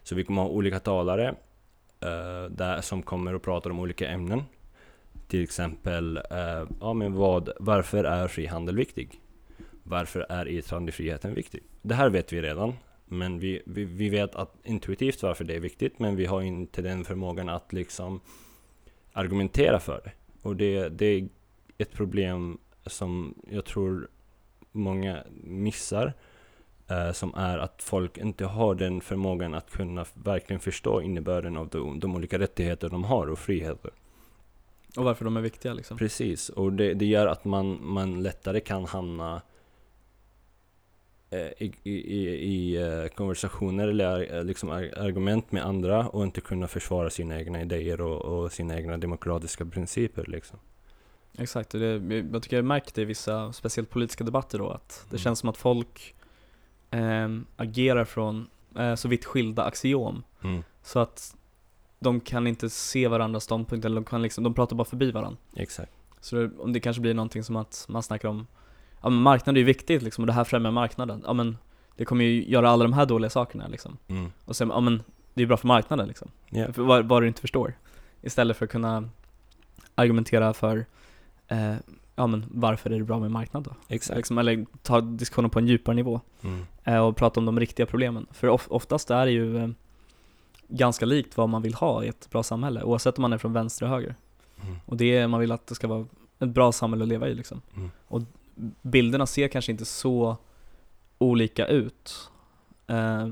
Så 0.02 0.14
vi 0.14 0.24
kommer 0.24 0.42
ha 0.42 0.48
olika 0.48 0.80
talare 0.80 1.28
eh, 2.00 2.50
där, 2.50 2.80
som 2.80 3.02
kommer 3.02 3.34
och 3.34 3.42
pratar 3.42 3.70
om 3.70 3.78
olika 3.78 4.08
ämnen. 4.08 4.42
Till 5.32 5.42
exempel, 5.42 6.16
eh, 6.16 6.68
ja, 6.80 6.92
men 6.92 7.14
vad, 7.14 7.50
varför 7.60 8.04
är 8.04 8.28
frihandel 8.28 8.76
viktig? 8.76 9.20
Varför 9.82 10.26
är 10.28 10.48
yttrandefriheten 10.48 11.34
viktig? 11.34 11.62
Det 11.82 11.94
här 11.94 12.10
vet 12.10 12.32
vi 12.32 12.42
redan, 12.42 12.72
men 13.04 13.38
vi, 13.38 13.62
vi, 13.66 13.84
vi 13.84 14.08
vet 14.08 14.34
att 14.34 14.54
intuitivt 14.64 15.22
varför 15.22 15.44
det 15.44 15.54
är 15.54 15.60
viktigt, 15.60 15.98
men 15.98 16.16
vi 16.16 16.26
har 16.26 16.42
inte 16.42 16.82
den 16.82 17.04
förmågan 17.04 17.48
att 17.48 17.72
liksom 17.72 18.20
argumentera 19.12 19.80
för 19.80 20.00
det. 20.04 20.12
Och 20.42 20.56
det, 20.56 20.88
det 20.88 21.06
är 21.06 21.28
ett 21.78 21.92
problem 21.92 22.58
som 22.86 23.34
jag 23.50 23.64
tror 23.64 24.08
många 24.72 25.24
missar. 25.44 26.12
Eh, 26.88 27.12
som 27.12 27.34
är 27.34 27.58
att 27.58 27.82
folk 27.82 28.18
inte 28.18 28.44
har 28.44 28.74
den 28.74 29.00
förmågan 29.00 29.54
att 29.54 29.70
kunna 29.70 30.04
verkligen 30.14 30.60
förstå 30.60 31.02
innebörden 31.02 31.56
av 31.56 31.68
de, 31.68 32.00
de 32.00 32.16
olika 32.16 32.38
rättigheter 32.38 32.88
de 32.88 33.04
har 33.04 33.26
och 33.26 33.38
friheter. 33.38 33.90
Och 34.96 35.04
varför 35.04 35.24
de 35.24 35.36
är 35.36 35.40
viktiga 35.40 35.72
liksom. 35.74 35.96
Precis, 35.98 36.48
och 36.48 36.72
det, 36.72 36.94
det 36.94 37.04
gör 37.06 37.26
att 37.26 37.44
man, 37.44 37.78
man 37.86 38.22
lättare 38.22 38.60
kan 38.60 38.84
hamna 38.84 39.42
eh, 41.30 41.38
i, 41.40 41.72
i, 41.82 41.92
i, 41.92 42.28
i 42.28 42.76
eh, 42.82 43.06
konversationer 43.08 43.88
eller 43.88 44.34
eh, 44.38 44.44
liksom 44.44 44.70
ar- 44.70 44.98
argument 44.98 45.52
med 45.52 45.64
andra 45.66 46.08
och 46.08 46.22
inte 46.24 46.40
kunna 46.40 46.68
försvara 46.68 47.10
sina 47.10 47.38
egna 47.38 47.60
idéer 47.62 48.00
och, 48.00 48.22
och 48.44 48.52
sina 48.52 48.76
egna 48.78 48.96
demokratiska 48.98 49.64
principer 49.64 50.24
liksom. 50.28 50.58
Exakt, 51.38 51.70
det, 51.70 51.86
jag 52.32 52.42
tycker 52.42 52.56
jag 52.56 52.64
märkt 52.64 52.94
det 52.94 53.02
i 53.02 53.04
vissa, 53.04 53.52
speciellt 53.52 53.90
politiska 53.90 54.24
debatter 54.24 54.58
då, 54.58 54.70
att 54.70 55.04
det 55.10 55.14
Mm. 55.16 55.18
känns 55.22 55.38
som 55.38 55.48
att 55.48 55.56
folk 55.56 56.14
ehm, 56.90 57.46
agerar 57.56 58.04
från 58.04 58.46
eh, 58.78 58.94
så 58.94 59.08
vitt 59.08 59.24
skilda 59.24 59.62
axiom. 59.64 60.24
Mm, 60.44 60.62
Så 60.82 60.98
att 60.98 61.36
de 62.02 62.20
kan 62.20 62.46
inte 62.46 62.70
se 62.70 63.08
varandras 63.08 63.44
ståndpunkt, 63.44 63.84
eller 63.84 63.94
de, 63.94 64.04
kan 64.04 64.22
liksom, 64.22 64.44
de 64.44 64.54
pratar 64.54 64.76
bara 64.76 64.84
förbi 64.84 65.10
varandra. 65.10 65.38
exakt. 65.56 65.92
Så 66.20 66.36
det, 66.36 66.50
om 66.58 66.72
det 66.72 66.80
kanske 66.80 67.02
blir 67.02 67.14
någonting 67.14 67.44
som 67.44 67.56
att 67.56 67.86
man 67.88 68.02
snackar 68.02 68.28
om, 68.28 68.46
ja 69.02 69.08
men 69.10 69.22
marknaden 69.22 69.56
är 69.56 69.60
ju 69.60 69.64
viktigt 69.66 70.02
liksom, 70.02 70.22
och 70.22 70.26
det 70.26 70.32
här 70.32 70.44
främjar 70.44 70.70
marknaden. 70.72 71.22
Ja 71.26 71.32
men, 71.32 71.56
det 71.96 72.04
kommer 72.04 72.24
ju 72.24 72.44
göra 72.50 72.70
alla 72.70 72.84
de 72.84 72.92
här 72.92 73.06
dåliga 73.06 73.30
sakerna 73.30 73.68
liksom. 73.68 73.96
Mm. 74.08 74.32
Och 74.44 74.56
sen, 74.56 74.68
ja 74.68 74.80
men, 74.80 75.02
det 75.34 75.42
är 75.42 75.46
bra 75.46 75.56
för 75.56 75.66
marknaden 75.68 76.08
liksom. 76.08 76.28
För 76.72 76.82
vad, 76.82 77.08
vad 77.08 77.22
du 77.22 77.28
inte 77.28 77.40
förstår. 77.40 77.74
Istället 78.22 78.56
för 78.56 78.64
att 78.64 78.70
kunna 78.72 79.08
argumentera 79.94 80.52
för, 80.52 80.84
eh, 81.48 81.74
ja 82.16 82.26
men 82.26 82.44
varför 82.50 82.90
är 82.90 82.98
det 82.98 83.04
bra 83.04 83.18
med 83.18 83.30
marknad 83.30 83.62
då? 83.62 83.70
Exakt. 83.88 84.16
Liksom, 84.16 84.38
eller 84.38 84.66
ta 84.82 85.00
diskussionen 85.00 85.50
på 85.50 85.58
en 85.58 85.66
djupare 85.66 85.94
nivå 85.96 86.20
Mm. 86.42 86.64
eh, 86.84 86.98
och 86.98 87.16
prata 87.16 87.40
om 87.40 87.46
de 87.46 87.60
riktiga 87.60 87.86
problemen. 87.86 88.26
För 88.30 88.48
of, 88.48 88.66
oftast 88.70 89.10
är 89.10 89.26
det 89.26 89.32
ju 89.32 89.58
eh, 89.58 89.68
ganska 90.72 91.06
likt 91.06 91.36
vad 91.36 91.48
man 91.48 91.62
vill 91.62 91.74
ha 91.74 92.04
i 92.04 92.08
ett 92.08 92.30
bra 92.30 92.42
samhälle, 92.42 92.82
oavsett 92.82 93.18
om 93.18 93.22
man 93.22 93.32
är 93.32 93.38
från 93.38 93.52
vänster 93.52 93.86
eller 93.86 93.94
höger. 93.94 94.14
Mm. 94.62 94.76
Och 94.86 94.96
det 94.96 95.16
är, 95.16 95.28
man 95.28 95.40
vill 95.40 95.52
att 95.52 95.66
det 95.66 95.74
ska 95.74 95.88
vara 95.88 96.06
ett 96.38 96.48
bra 96.48 96.72
samhälle 96.72 97.04
att 97.04 97.08
leva 97.08 97.28
i 97.28 97.34
liksom. 97.34 97.62
Mm. 97.76 97.90
Och 98.08 98.22
bilderna 98.82 99.26
ser 99.26 99.48
kanske 99.48 99.72
inte 99.72 99.84
så 99.84 100.36
olika 101.18 101.66
ut. 101.66 102.30
Eh, 102.86 103.28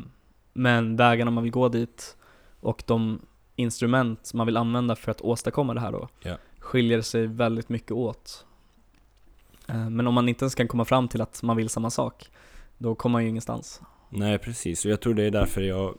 men 0.53 0.97
vägarna 0.97 1.31
man 1.31 1.43
vill 1.45 1.53
gå 1.53 1.69
dit 1.69 2.17
och 2.61 2.83
de 2.87 3.21
instrument 3.57 4.35
man 4.35 4.47
vill 4.47 4.57
använda 4.57 4.97
för 4.97 5.11
att 5.11 5.21
åstadkomma 5.21 5.75
det 5.75 5.81
här 5.81 5.93
då 5.93 6.09
Ja. 6.23 6.37
skiljer 6.59 7.03
sig 7.03 7.27
väldigt 7.27 7.69
mycket 7.69 7.93
åt. 7.93 8.47
Eh, 9.69 9.91
men 9.91 10.07
om 10.07 10.15
man 10.15 10.29
inte 10.29 10.45
ens 10.45 10.55
kan 10.55 10.69
komma 10.69 10.85
fram 10.85 11.09
till 11.09 11.21
att 11.21 11.43
man 11.43 11.57
vill 11.57 11.69
samma 11.69 11.91
sak, 11.91 12.31
då 12.79 12.95
kommer 12.95 13.13
man 13.13 13.23
ju 13.23 13.29
ingenstans. 13.29 13.81
Nej, 14.09 14.39
precis. 14.39 14.85
Och 14.85 14.91
jag 14.91 15.01
tror 15.01 15.15
det 15.15 15.25
är 15.25 15.31
därför 15.31 15.61
jag 15.61 15.99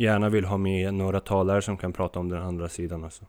gärna 0.00 0.28
vill 0.28 0.44
ha 0.44 0.56
med 0.56 0.94
några 0.94 1.20
talare 1.20 1.62
som 1.62 1.76
kan 1.76 1.92
prata 1.92 2.18
om 2.18 2.28
den 2.28 2.42
andra 2.42 2.68
sidan 2.68 3.04
också. 3.04 3.24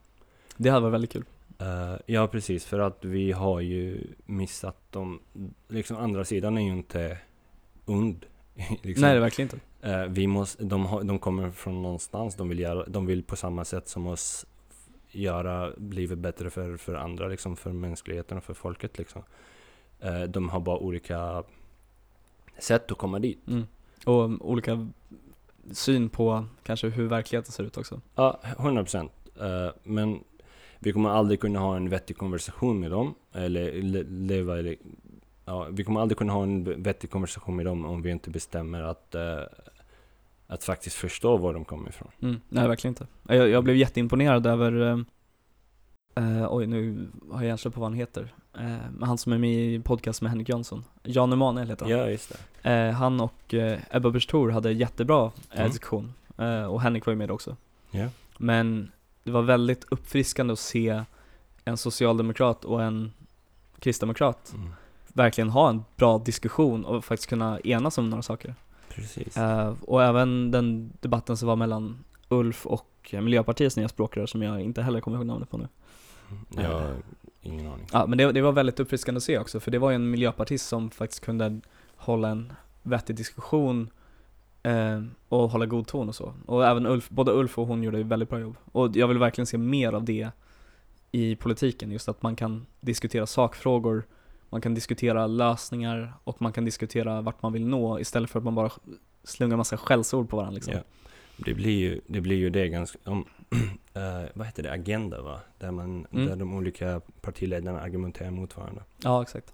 Det 0.57 0.69
hade 0.69 0.81
varit 0.81 0.93
väldigt 0.93 1.11
kul. 1.11 1.25
Eh, 1.59 1.95
ja, 2.05 2.27
precis. 2.27 2.65
För 2.65 2.79
att 2.79 3.05
vi 3.05 3.31
har 3.31 3.59
ju 3.59 4.07
missat 4.25 4.77
de... 4.89 5.19
Liksom 5.67 5.97
andra 5.97 6.25
sidan 6.25 6.57
är 6.57 6.61
ju 6.61 6.71
inte 6.71 7.17
ond. 7.85 8.25
liksom. 8.81 9.01
Nej, 9.01 9.11
det 9.11 9.17
är 9.17 9.19
verkligen 9.19 9.49
inte. 9.53 9.89
Eh, 9.89 10.05
vi 10.05 10.27
måste, 10.27 10.63
de, 10.63 10.85
har, 10.85 11.03
de 11.03 11.19
kommer 11.19 11.51
från 11.51 11.81
någonstans. 11.81 12.35
De 12.35 12.49
vill, 12.49 12.59
göra, 12.59 12.85
de 12.87 13.05
vill 13.05 13.23
på 13.23 13.35
samma 13.35 13.65
sätt 13.65 13.87
som 13.87 14.07
oss 14.07 14.45
göra 15.11 15.69
livet 15.77 16.17
bättre 16.17 16.49
för, 16.49 16.77
för 16.77 16.95
andra, 16.95 17.27
liksom, 17.27 17.55
för 17.55 17.71
mänskligheten 17.71 18.37
och 18.37 18.43
för 18.43 18.53
folket. 18.53 18.97
Liksom. 18.97 19.23
Eh, 19.99 20.21
de 20.21 20.49
har 20.49 20.59
bara 20.59 20.77
olika 20.77 21.43
sätt 22.59 22.91
att 22.91 22.97
komma 22.97 23.19
dit. 23.19 23.47
Mm. 23.47 23.67
Och 24.05 24.49
olika 24.49 24.87
syn 25.77 26.09
på 26.09 26.45
kanske 26.63 26.87
hur 26.89 27.07
verkligheten 27.07 27.51
ser 27.51 27.63
ut 27.63 27.77
också. 27.77 28.01
Ja, 28.15 28.39
100 28.57 28.83
procent. 28.83 29.11
men 29.83 30.23
vi 30.79 30.91
kommer 30.93 31.09
aldrig 31.09 31.39
kunna 31.39 31.59
ha 31.59 31.75
en 31.75 31.89
vettig 31.89 32.17
konversation 32.17 32.79
med 32.79 32.91
dem. 32.91 33.13
Eller 33.33 33.81
le- 33.81 34.03
leva 34.09 34.59
eller, 34.59 34.75
ja, 35.45 35.67
Vi 35.71 35.83
kommer 35.83 35.99
aldrig 36.01 36.17
kunna 36.17 36.33
ha 36.33 36.43
en 36.43 36.83
vettig 36.83 37.09
konversation 37.11 37.55
med 37.55 37.65
dem 37.65 37.85
om 37.85 38.01
vi 38.01 38.09
inte 38.11 38.29
bestämmer 38.29 38.81
att, 38.83 39.15
eh, 39.15 39.39
att 40.47 40.63
faktiskt 40.63 40.95
förstå 40.95 41.37
var 41.37 41.53
de 41.53 41.65
kommer 41.65 41.89
ifrån. 41.89 42.11
Mm. 42.21 42.41
Nej, 42.49 42.67
verkligen 42.67 42.91
inte. 42.91 43.07
Jag, 43.27 43.49
jag 43.49 43.63
blev 43.63 43.75
jätteimponerad 43.75 44.47
över, 44.47 44.81
eh, 44.81 44.99
eh, 46.39 46.47
oj 46.53 46.67
nu 46.67 47.07
har 47.31 47.39
jag 47.41 47.47
hjärnsläpp 47.47 47.73
på 47.73 47.79
vad 47.79 47.89
han 47.89 47.99
heter. 47.99 48.33
Eh, 48.59 48.77
han 49.01 49.17
som 49.17 49.33
är 49.33 49.37
med 49.37 49.53
i 49.73 49.79
podcast 49.79 50.21
med 50.21 50.31
Henrik 50.31 50.49
Jönsson. 50.49 50.83
Jan 51.03 51.33
Emanuel 51.33 51.69
heter 51.69 51.85
han. 51.85 51.97
Ja, 51.97 52.09
just 52.09 52.33
det. 52.61 52.69
Eh, 52.71 52.91
han 52.93 53.19
och 53.21 53.53
eh, 53.53 53.79
Ebba 53.91 54.09
Busch 54.09 54.27
Thor 54.29 54.49
hade 54.49 54.71
jättebra 54.71 55.25
eh, 55.51 55.57
Mm. 55.59 55.69
diskussion. 55.69 56.13
Eh, 56.37 56.63
och 56.63 56.81
Henrik 56.81 57.05
var 57.05 57.11
ju 57.13 57.17
med 57.17 57.31
också. 57.31 57.55
Ja. 57.91 58.07
Men 58.37 58.91
det 59.23 59.31
var 59.31 59.41
väldigt 59.41 59.85
uppfriskande 59.89 60.53
att 60.53 60.59
se 60.59 61.03
en 61.65 61.77
socialdemokrat 61.77 62.65
och 62.65 62.83
en 62.83 63.11
kristdemokrat 63.79 64.51
Mm. 64.55 64.69
verkligen 65.07 65.49
ha 65.49 65.69
en 65.69 65.83
bra 65.95 66.17
diskussion 66.17 66.85
och 66.85 67.05
faktiskt 67.05 67.29
kunna 67.29 67.59
enas 67.59 67.97
om 67.97 68.09
några 68.09 68.21
saker. 68.21 68.55
Precis. 68.89 69.37
Eh, 69.37 69.73
och 69.81 70.03
även 70.03 70.51
den 70.51 70.93
debatten 70.99 71.37
som 71.37 71.47
var 71.47 71.55
mellan 71.55 72.03
Ulf 72.29 72.65
och 72.65 73.09
eh, 73.11 73.21
Miljöpartiets 73.21 73.77
nya 73.77 73.89
språkrör 73.89 74.25
som 74.25 74.41
jag 74.41 74.61
inte 74.61 74.81
heller 74.81 75.01
kommer 75.01 75.17
ihåg 75.17 75.25
namnet 75.25 75.49
på 75.49 75.57
nu. 75.57 75.67
Jag 76.49 76.69
har 76.69 76.93
ingen 77.41 77.67
aning. 77.67 77.87
Ja, 77.91 78.05
men 78.07 78.17
det, 78.17 78.31
det 78.31 78.41
var 78.41 78.51
väldigt 78.51 78.79
uppfriskande 78.79 79.17
att 79.17 79.23
se 79.23 79.37
också, 79.37 79.59
för 79.59 79.71
det 79.71 79.79
var 79.79 79.89
ju 79.89 79.95
en 79.95 80.11
miljöpartist 80.11 80.67
som 80.67 80.91
faktiskt 80.91 81.25
kunde 81.25 81.59
hålla 81.95 82.29
en 82.29 82.53
vettig 82.83 83.15
diskussion 83.15 83.89
Eh, 84.63 85.01
och 85.29 85.49
hålla 85.49 85.65
god 85.65 85.87
ton 85.87 86.09
och 86.09 86.15
så. 86.15 86.33
Och 86.45 86.67
även 86.67 86.85
Ulf, 86.85 87.09
både 87.09 87.31
Ulf 87.31 87.57
och 87.57 87.67
hon 87.67 87.83
gjorde 87.83 87.99
ett 87.99 88.05
väldigt 88.05 88.29
bra 88.29 88.39
jobb. 88.39 88.55
Och 88.71 88.95
jag 88.95 89.07
vill 89.07 89.17
verkligen 89.17 89.45
se 89.45 89.57
mer 89.57 89.93
av 89.93 90.03
det 90.03 90.29
i 91.11 91.35
politiken, 91.35 91.91
just 91.91 92.09
att 92.09 92.21
man 92.21 92.35
kan 92.35 92.65
diskutera 92.79 93.25
sakfrågor, 93.25 94.03
man 94.49 94.61
kan 94.61 94.73
diskutera 94.73 95.27
lösningar 95.27 96.13
och 96.23 96.41
man 96.41 96.53
kan 96.53 96.65
diskutera 96.65 97.21
vart 97.21 97.41
man 97.41 97.53
vill 97.53 97.65
nå 97.65 97.99
istället 97.99 98.29
för 98.29 98.39
att 98.39 98.45
man 98.45 98.55
bara 98.55 98.69
slungar 99.23 99.57
massa 99.57 99.77
skällsord 99.77 100.29
på 100.29 100.37
varandra 100.37 100.55
liksom. 100.55 100.73
Ja. 100.73 100.81
Det 101.37 101.53
blir 101.53 101.79
ju 101.79 102.01
det, 102.07 102.21
blir 102.21 102.37
ju 102.37 102.49
det 102.49 102.67
ganska, 102.67 102.99
om, 103.05 103.25
eh, 103.93 104.23
vad 104.33 104.45
heter 104.47 104.63
det, 104.63 104.71
agenda 104.71 105.21
va? 105.21 105.39
Där, 105.59 105.71
man, 105.71 106.07
Mm. 106.11 106.25
där 106.25 106.35
de 106.35 106.53
olika 106.53 107.01
partiledarna 107.21 107.81
argumenterar 107.81 108.31
mot 108.31 108.57
varandra. 108.57 108.83
Ja, 109.03 109.21
exakt. 109.21 109.53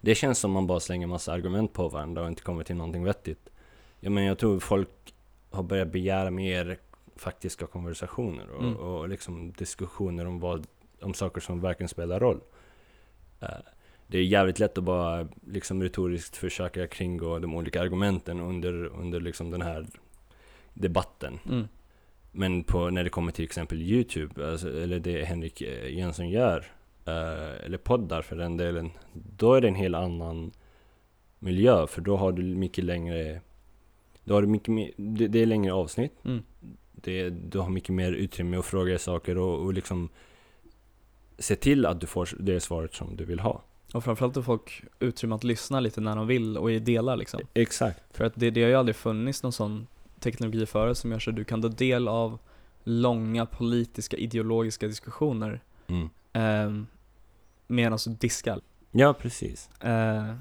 Det 0.00 0.14
känns 0.14 0.38
som 0.38 0.50
man 0.50 0.66
bara 0.66 0.80
slänger 0.80 1.06
massa 1.06 1.32
argument 1.32 1.72
på 1.72 1.88
varandra 1.88 2.22
och 2.22 2.28
inte 2.28 2.42
kommer 2.42 2.64
till 2.64 2.76
någonting 2.76 3.04
vettigt. 3.04 3.48
Ja, 4.00 4.10
men 4.10 4.24
jag 4.24 4.38
tror 4.38 4.60
folk 4.60 5.14
har 5.50 5.62
börjat 5.62 5.88
begära 5.92 6.30
mer 6.30 6.78
faktiska 7.16 7.66
konversationer 7.66 8.50
och, 8.50 8.62
Mm. 8.62 8.76
och 8.76 9.08
liksom 9.08 9.52
diskussioner 9.52 10.26
om, 10.26 10.40
vad, 10.40 10.66
om 11.02 11.14
saker 11.14 11.40
som 11.40 11.60
verkligen 11.60 11.88
spelar 11.88 12.20
roll. 12.20 12.40
Eh, 13.40 13.48
det 14.06 14.18
är 14.18 14.22
jävligt 14.22 14.58
lätt 14.58 14.78
att 14.78 14.84
bara 14.84 15.28
liksom 15.46 15.82
retoriskt 15.82 16.36
försöka 16.36 16.86
kringgå 16.86 17.38
de 17.38 17.54
olika 17.54 17.82
argumenten 17.82 18.40
under, 18.40 18.84
under 18.84 19.20
liksom 19.20 19.50
den 19.50 19.62
här 19.62 19.86
debatten. 20.74 21.38
Mm. 21.48 21.68
Men 22.32 22.64
på, 22.64 22.90
när 22.90 23.04
det 23.04 23.10
kommer 23.10 23.32
till 23.32 23.44
exempel 23.44 23.82
Youtube, 23.82 24.50
alltså, 24.50 24.82
eller 24.82 25.00
det 25.00 25.24
Henrik 25.24 25.60
eh, 25.60 25.98
Jönsson 25.98 26.28
gör, 26.30 26.58
eh, 27.04 27.64
eller 27.64 27.78
poddar 27.78 28.22
för 28.22 28.36
den 28.36 28.56
delen, 28.56 28.90
då 29.36 29.54
är 29.54 29.60
det 29.60 29.68
en 29.68 29.74
helt 29.74 29.96
annan 29.96 30.50
miljö, 31.38 31.86
för 31.86 32.00
då 32.00 32.16
har 32.16 32.32
du 32.32 32.42
mycket 32.42 32.84
längre, 32.84 33.40
då 34.24 34.34
har 34.34 34.42
du 34.42 34.48
mycket 34.48 34.68
mer, 34.68 34.90
det, 34.96 35.28
det 35.28 35.38
är 35.38 35.46
längre 35.46 35.72
avsnitt, 35.72 36.12
Mm. 36.24 36.42
det, 36.92 37.30
du 37.30 37.58
har 37.58 37.68
mycket 37.70 37.94
mer 37.94 38.12
utrymme 38.12 38.56
att 38.56 38.64
fråga 38.66 38.98
saker 38.98 39.38
och, 39.38 39.64
och 39.64 39.74
liksom 39.74 40.08
se 41.38 41.56
till 41.56 41.86
att 41.86 42.00
du 42.00 42.06
får 42.06 42.28
det 42.38 42.60
svaret 42.60 42.94
som 42.94 43.16
du 43.16 43.24
vill 43.24 43.40
ha. 43.40 43.62
Och 43.94 44.04
framförallt 44.04 44.36
att 44.36 44.44
folk 44.44 44.82
utrymme 45.00 45.34
att 45.34 45.44
lyssna 45.44 45.80
lite 45.80 46.00
när 46.00 46.16
de 46.16 46.26
vill 46.26 46.58
och 46.58 46.72
i 46.72 46.78
delar 46.78 47.16
liksom. 47.16 47.40
Exakt. 47.54 48.16
För 48.16 48.24
att 48.24 48.32
det, 48.36 48.50
det 48.50 48.62
har 48.62 48.68
ju 48.68 48.74
aldrig 48.74 48.96
funnits 48.96 49.42
någon 49.42 49.52
sån 49.52 49.86
teknologi 50.20 50.66
förut 50.66 50.98
som 50.98 51.12
gör 51.12 51.18
så 51.18 51.30
att 51.30 51.36
du 51.36 51.44
kan 51.44 51.62
ta 51.62 51.68
del 51.68 52.08
av 52.08 52.38
långa 52.84 53.46
politiska 53.46 54.16
ideologiska 54.16 54.86
diskussioner 54.86 55.60
Mm. 55.86 56.08
eh, 56.32 56.84
medan 57.66 57.98
du 58.06 58.10
diskar. 58.12 58.60
Ja, 58.90 59.12
precis. 59.14 59.70
Eh, 59.80 60.34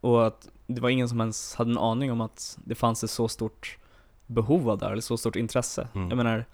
och 0.00 0.26
att 0.26 0.48
det 0.66 0.80
var 0.80 0.88
ingen 0.90 1.08
som 1.08 1.20
ens 1.20 1.54
hade 1.54 1.70
en 1.70 1.78
aning 1.78 2.12
om 2.12 2.20
att 2.20 2.58
det 2.64 2.74
fanns 2.74 3.04
ett 3.04 3.10
så 3.10 3.28
stort 3.28 3.78
behov 4.26 4.70
av 4.70 4.78
det 4.78 4.84
här, 4.84 4.92
eller 4.92 5.02
så 5.02 5.16
stort 5.16 5.36
intresse. 5.36 5.88
Mm. 5.94 6.08
Jag 6.08 6.16
menar, 6.16 6.44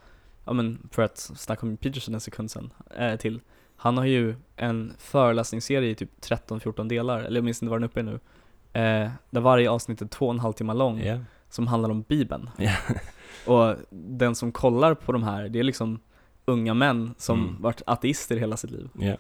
ja 0.45 0.53
men 0.53 0.88
för 0.93 1.03
att 1.03 1.19
snacka 1.19 1.67
om 1.67 1.77
Peterson 1.77 2.14
en 2.14 2.21
sekund 2.21 2.51
sen, 2.51 2.71
eh, 2.97 3.17
till. 3.17 3.41
Han 3.77 3.97
har 3.99 4.05
ju 4.05 4.35
en 4.57 4.93
föreläsningsserie 4.99 5.91
i 5.91 5.95
typ 5.95 6.21
13-14 6.21 6.88
delar, 6.88 7.21
eller 7.21 7.41
åtminstone 7.41 7.71
var 7.71 7.79
den 7.79 7.88
uppe 7.88 8.01
i 8.01 8.03
nu. 8.03 8.21
Eh, 8.73 9.11
där 9.31 9.41
varje 9.41 9.71
avsnitt 9.71 10.03
är 10.03 10.07
två 10.07 10.27
och 10.27 10.33
en 10.35 10.41
halv 10.41 10.53
timme 10.53 10.75
lång, 10.75 11.01
Ja. 11.01 11.19
Som 11.49 11.67
handlar 11.67 11.91
om 11.91 12.03
Bibeln. 12.03 12.51
Ja. 12.59 12.73
Och 13.47 13.77
den 13.91 14.35
som 14.35 14.53
kollar 14.53 14.95
på 14.95 15.13
de 15.13 15.23
här, 15.23 15.49
det 15.49 15.59
är 15.59 15.63
liksom 15.63 16.01
unga 16.45 16.75
män 16.75 17.15
som 17.19 17.41
Mm. 17.41 17.63
varit 17.63 17.83
ateister 17.87 18.37
hela 18.37 18.57
sitt 18.57 18.71
liv. 18.71 18.89
Ja. 18.99 19.17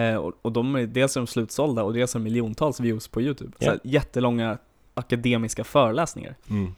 Eh, 0.00 0.16
och, 0.16 0.32
och 0.42 0.52
de 0.52 0.74
är, 0.76 0.86
dels 0.86 1.16
är 1.16 1.20
de 1.20 1.26
slutsålda 1.26 1.82
och 1.82 1.92
dels 1.94 2.14
är 2.14 2.18
de 2.18 2.24
miljontals 2.24 2.80
views 2.80 3.08
på 3.08 3.22
YouTube. 3.22 3.52
Ja. 3.58 3.64
Så 3.64 3.70
här, 3.70 3.80
jättelånga 3.84 4.58
akademiska 4.94 5.64
föreläsningar. 5.64 6.34
Mm. 6.50 6.74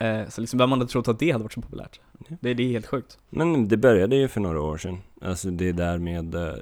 Eh, 0.00 0.28
så 0.28 0.40
liksom 0.40 0.58
vem 0.58 0.70
man 0.70 0.78
hade 0.78 0.90
trott 0.90 1.08
att 1.08 1.18
det 1.18 1.30
hade 1.30 1.44
varit 1.44 1.52
så 1.52 1.60
populärt? 1.60 2.00
Ja. 2.28 2.36
Det, 2.40 2.54
det 2.54 2.62
är 2.62 2.68
helt 2.68 2.86
sjukt. 2.86 3.18
Men 3.30 3.68
det 3.68 3.76
började 3.76 4.16
ju 4.16 4.28
för 4.28 4.40
några 4.40 4.60
år 4.60 4.76
sedan. 4.78 4.98
Alltså 5.22 5.50
det 5.50 5.72
där 5.72 5.98
med 5.98 6.34
eh, 6.34 6.54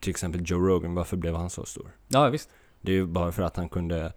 till 0.00 0.10
exempel 0.10 0.42
Joe 0.46 0.58
Rogan, 0.68 0.94
varför 0.94 1.16
blev 1.16 1.34
han 1.34 1.50
så 1.50 1.64
stor? 1.64 1.90
Ja, 2.08 2.28
visst. 2.28 2.50
Det 2.80 2.92
är 2.92 2.96
ju 2.96 3.06
bara 3.06 3.32
för 3.32 3.42
att 3.42 3.56
han 3.56 3.68
kunde, 3.68 4.12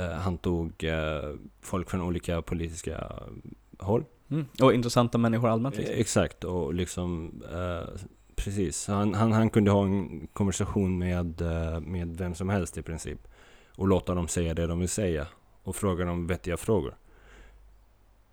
han 0.00 0.38
tog 0.38 0.84
eh, 0.84 1.34
folk 1.60 1.90
från 1.90 2.02
olika 2.02 2.42
politiska 2.42 3.12
håll. 3.78 4.04
Mm. 4.30 4.46
Och 4.62 4.74
intressanta 4.74 5.18
människor 5.18 5.48
allmänt 5.48 5.76
liksom. 5.76 5.94
Eh, 5.94 6.00
Exakt, 6.00 6.44
och 6.44 6.74
liksom 6.74 7.32
eh, 7.52 7.88
precis. 8.36 8.86
Han, 8.86 9.14
han, 9.14 9.32
han 9.32 9.50
kunde 9.50 9.70
ha 9.70 9.84
en 9.84 10.26
konversation 10.32 10.98
med, 10.98 11.40
eh, 11.40 11.80
med 11.80 12.16
vem 12.16 12.34
som 12.34 12.48
helst 12.48 12.78
i 12.78 12.82
princip. 12.82 13.28
Och 13.76 13.88
låta 13.88 14.14
dem 14.14 14.28
säga 14.28 14.54
det 14.54 14.66
de 14.66 14.78
vill 14.78 14.88
säga. 14.88 15.26
Och 15.62 15.76
fråga 15.76 16.04
dem 16.04 16.26
vettiga 16.26 16.56
frågor. 16.56 16.96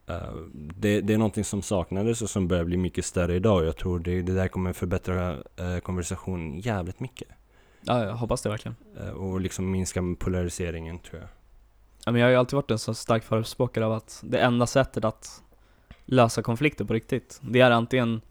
Eh, 0.07 0.35
det, 0.53 1.01
det 1.01 1.13
är 1.13 1.17
någonting 1.17 1.43
som 1.43 1.61
saknades 1.61 2.21
och 2.21 2.29
som 2.29 2.47
börjar 2.47 2.65
bli 2.65 2.77
mycket 2.77 3.05
större 3.05 3.35
idag. 3.35 3.65
Jag 3.65 3.77
tror 3.77 3.99
det, 3.99 4.21
det 4.21 4.33
där 4.33 4.47
kommer 4.47 4.73
förbättra 4.73 5.33
uh, 5.35 5.79
konversationen 5.83 6.59
jävligt 6.59 6.99
mycket. 6.99 7.27
Ja, 7.81 8.03
jag 8.03 8.15
hoppas 8.15 8.41
det 8.41 8.49
verkligen. 8.49 8.75
Eh, 8.99 9.09
och 9.09 9.41
liksom 9.41 9.71
minska 9.71 10.01
polariseringen 10.19 10.99
tror 10.99 11.21
jag. 11.21 11.29
Ja, 12.05 12.11
men 12.11 12.21
jag 12.21 12.27
har 12.27 12.31
ju 12.31 12.37
alltid 12.37 12.55
varit 12.55 12.71
en 12.71 12.79
så 12.79 12.93
stark 12.93 13.23
förespråkare 13.23 13.85
av 13.85 13.91
att 13.91 14.19
det 14.23 14.39
enda 14.39 14.67
sättet 14.67 15.05
att 15.05 15.43
lösa 16.05 16.41
konflikter 16.43 16.85
på 16.85 16.93
riktigt, 16.93 17.39
det 17.43 17.61
är 17.61 17.71
antingen 17.71 18.21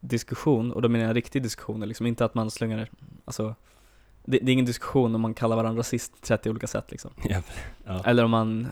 diskussion, 0.00 0.72
och 0.72 0.82
då 0.82 0.88
menar 0.88 1.06
jag 1.06 1.16
riktig 1.16 1.42
diskussion, 1.42 1.80
liksom 1.80 2.06
inte 2.06 2.24
att 2.24 2.34
man 2.34 2.50
slungar, 2.50 2.90
alltså 3.24 3.54
det, 4.24 4.38
det 4.42 4.50
är 4.50 4.52
ingen 4.52 4.64
diskussion 4.64 5.14
om 5.14 5.20
man 5.20 5.34
kallar 5.34 5.56
varandra 5.56 5.80
rasist 5.80 6.22
30 6.22 6.50
olika 6.50 6.66
sätt 6.66 6.90
liksom. 6.90 7.10
Ja. 7.24 7.42
Ja. 7.84 8.02
Eller 8.04 8.24
om 8.24 8.30
man 8.30 8.68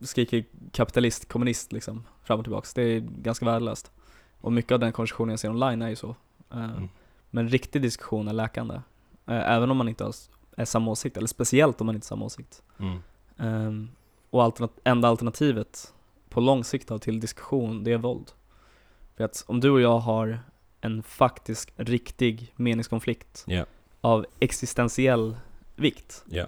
skriker 0.00 0.44
kapitalist, 0.72 1.28
kommunist 1.28 1.72
liksom, 1.72 2.04
fram 2.22 2.38
och 2.38 2.44
tillbaks. 2.44 2.74
Det 2.74 2.82
är 2.82 3.00
ganska 3.00 3.44
värdelöst. 3.46 3.92
Och 4.40 4.52
mycket 4.52 4.72
av 4.72 4.78
den 4.78 4.92
konversationen 4.92 5.30
jag 5.30 5.38
ser 5.40 5.50
online 5.50 5.82
är 5.82 5.88
ju 5.88 5.96
så. 5.96 6.16
Eh, 6.52 6.64
Mm. 6.64 6.88
Men 7.30 7.48
riktig 7.48 7.82
diskussion 7.82 8.28
är 8.28 8.32
läkande. 8.32 8.74
Eh, 9.26 9.50
Även 9.52 9.70
om 9.70 9.76
man 9.76 9.88
inte 9.88 10.04
har, 10.04 10.14
är 10.56 10.64
samma 10.64 10.90
åsikt, 10.90 11.16
eller 11.16 11.26
speciellt 11.26 11.80
om 11.80 11.86
man 11.86 11.94
inte 11.94 12.04
har 12.04 12.08
samma 12.08 12.24
åsikt. 12.24 12.62
Mm. 12.78 12.98
Ehm, 13.38 13.90
och 14.30 14.42
alternat- 14.42 14.80
enda 14.84 15.08
alternativet 15.08 15.94
på 16.28 16.40
lång 16.40 16.64
sikt 16.64 16.88
då, 16.88 16.98
till 16.98 17.20
diskussion, 17.20 17.84
det 17.84 17.92
är 17.92 17.98
våld. 17.98 18.30
För 19.16 19.24
att 19.24 19.44
om 19.46 19.60
du 19.60 19.70
och 19.70 19.80
jag 19.80 19.98
har 19.98 20.38
en 20.80 21.02
faktisk, 21.02 21.72
riktig 21.76 22.52
meningskonflikt 22.56 23.44
Ja. 23.46 23.64
av 24.00 24.26
existentiell 24.40 25.36
vikt, 25.76 26.24
Ja. 26.28 26.46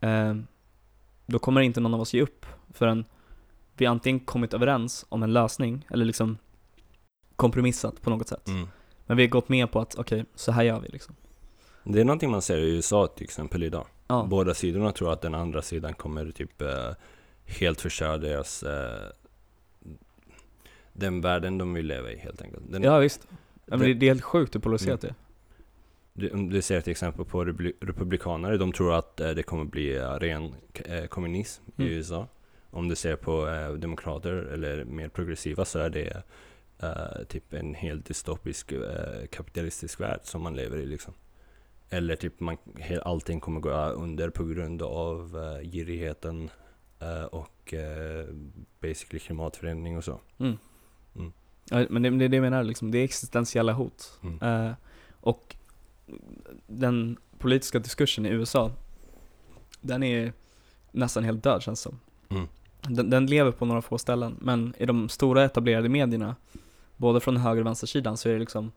ehm, 0.00 0.46
då 1.26 1.38
kommer 1.38 1.60
inte 1.60 1.80
någon 1.80 1.94
av 1.94 2.00
oss 2.00 2.14
ge 2.14 2.22
upp 2.22 2.46
förrän 2.72 3.04
vi 3.76 3.86
antingen 3.86 4.20
kommit 4.20 4.54
överens 4.54 5.06
om 5.08 5.22
en 5.22 5.32
lösning, 5.32 5.86
eller 5.90 6.04
liksom 6.04 6.38
kompromissat 7.36 8.02
på 8.02 8.10
något 8.10 8.28
sätt. 8.28 8.48
Mm. 8.48 8.68
Men 9.06 9.16
vi 9.16 9.22
har 9.22 9.30
gått 9.30 9.48
med 9.48 9.72
på 9.72 9.80
att, 9.80 9.94
okej, 9.98 10.24
så 10.34 10.52
här 10.52 10.62
gör 10.62 10.80
vi 10.80 10.88
liksom. 10.88 11.14
Det 11.84 12.00
är 12.00 12.04
någonting 12.04 12.30
man 12.30 12.42
ser 12.42 12.56
i 12.58 12.70
USA 12.76 13.06
till 13.06 13.24
exempel 13.24 13.62
idag. 13.62 13.86
Ja, 14.08 14.26
Båda 14.30 14.54
sidorna 14.54 14.92
tror 14.92 15.12
att 15.12 15.20
den 15.22 15.34
andra 15.34 15.62
sidan 15.62 15.94
kommer 15.94 16.30
typ 16.30 16.62
eh, 16.62 16.90
helt 17.44 17.80
förstöra 17.80 18.18
deras 18.18 18.62
eh, 18.62 19.08
den 20.92 21.20
världen 21.20 21.58
de 21.58 21.74
vill 21.74 21.86
leva 21.86 22.10
i 22.12 22.16
helt 22.18 22.42
enkelt. 22.42 22.62
Den, 22.72 22.82
ja 22.82 22.98
visst. 22.98 23.28
Ja, 23.30 23.76
men 23.76 23.80
det- 23.80 23.94
det, 23.94 24.06
är 24.06 24.10
helt 24.10 24.22
sjukt 24.24 24.54
hur 24.54 24.60
polariserat 24.60 25.04
Mm. 25.04 25.14
det 26.16 26.26
är. 26.26 26.28
du, 26.28 26.34
om 26.34 26.50
du 26.50 26.62
ser 26.62 26.80
till 26.80 26.90
exempel 26.90 27.24
på 27.24 27.44
republi- 27.44 27.74
republikanare, 27.80 28.56
de 28.56 28.72
tror 28.72 28.94
att 28.94 29.20
eh, 29.20 29.30
det 29.30 29.42
kommer 29.42 29.64
bli 29.64 29.96
eh, 29.96 30.10
ren 30.10 30.54
eh, 30.74 31.04
kommunism 31.06 31.62
i 31.76 31.82
Mm. 31.82 31.92
USA. 31.94 32.28
Om 32.70 32.88
du 32.88 32.96
ser 32.96 33.16
på 33.16 33.48
eh, 33.48 33.72
demokrater 33.72 34.32
eller 34.32 34.84
mer 34.84 35.08
progressiva 35.08 35.64
så 35.64 35.78
är 35.78 35.90
det 35.90 36.22
typ 37.28 37.52
en 37.52 37.74
helt 37.74 38.06
dystopisk 38.06 38.72
kapitalistisk 39.30 40.00
värld 40.00 40.20
som 40.22 40.42
man 40.42 40.56
lever 40.56 40.76
i 40.78 40.86
liksom. 40.86 41.14
Eller 41.90 42.16
typ 42.16 42.40
man, 42.40 42.56
allting 43.02 43.40
kommer 43.40 43.60
gå 43.60 43.70
under 43.70 44.30
på 44.30 44.44
grund 44.44 44.82
av 44.82 45.36
uh, 45.36 45.70
girigheten 45.70 46.50
eh, 47.00 47.24
och 47.24 47.74
uh, 47.74 48.34
basically 48.80 49.18
klimatförändring 49.18 49.96
och 49.96 50.04
så. 50.04 50.20
Mm. 50.38 50.58
Mm. 51.16 51.32
Ja, 51.70 51.86
men 51.90 52.02
det, 52.02 52.10
det 52.10 52.24
är 52.24 52.28
det 52.28 52.36
jag 52.36 52.42
menar, 52.42 52.62
liksom, 52.62 52.90
det 52.90 52.98
är 52.98 53.04
existentiella 53.04 53.72
hot. 53.72 54.18
Mm. 54.22 54.42
Eh, 54.42 54.72
och 55.20 55.56
den 56.66 57.16
politiska 57.38 57.78
diskursen 57.78 58.26
i 58.26 58.28
USA, 58.28 58.72
den 59.80 60.02
är 60.02 60.32
nästan 60.92 61.24
helt 61.24 61.42
död 61.42 61.62
känns 61.62 61.84
det 61.84 61.90
som. 61.90 62.00
Mm. 62.28 62.48
Den, 62.82 63.10
den 63.10 63.26
lever 63.26 63.50
på 63.50 63.64
några 63.64 63.82
få 63.82 63.98
ställen, 63.98 64.36
men 64.40 64.74
i 64.78 64.86
de 64.86 65.08
stora 65.08 65.44
etablerade 65.44 65.88
medierna, 65.88 66.36
både 66.96 67.20
från 67.20 67.36
höger 67.36 67.60
och 67.60 67.66
vänstersidan, 67.66 68.16
så 68.16 68.28
är 68.28 68.32
det 68.32 68.38
liksom 68.38 68.72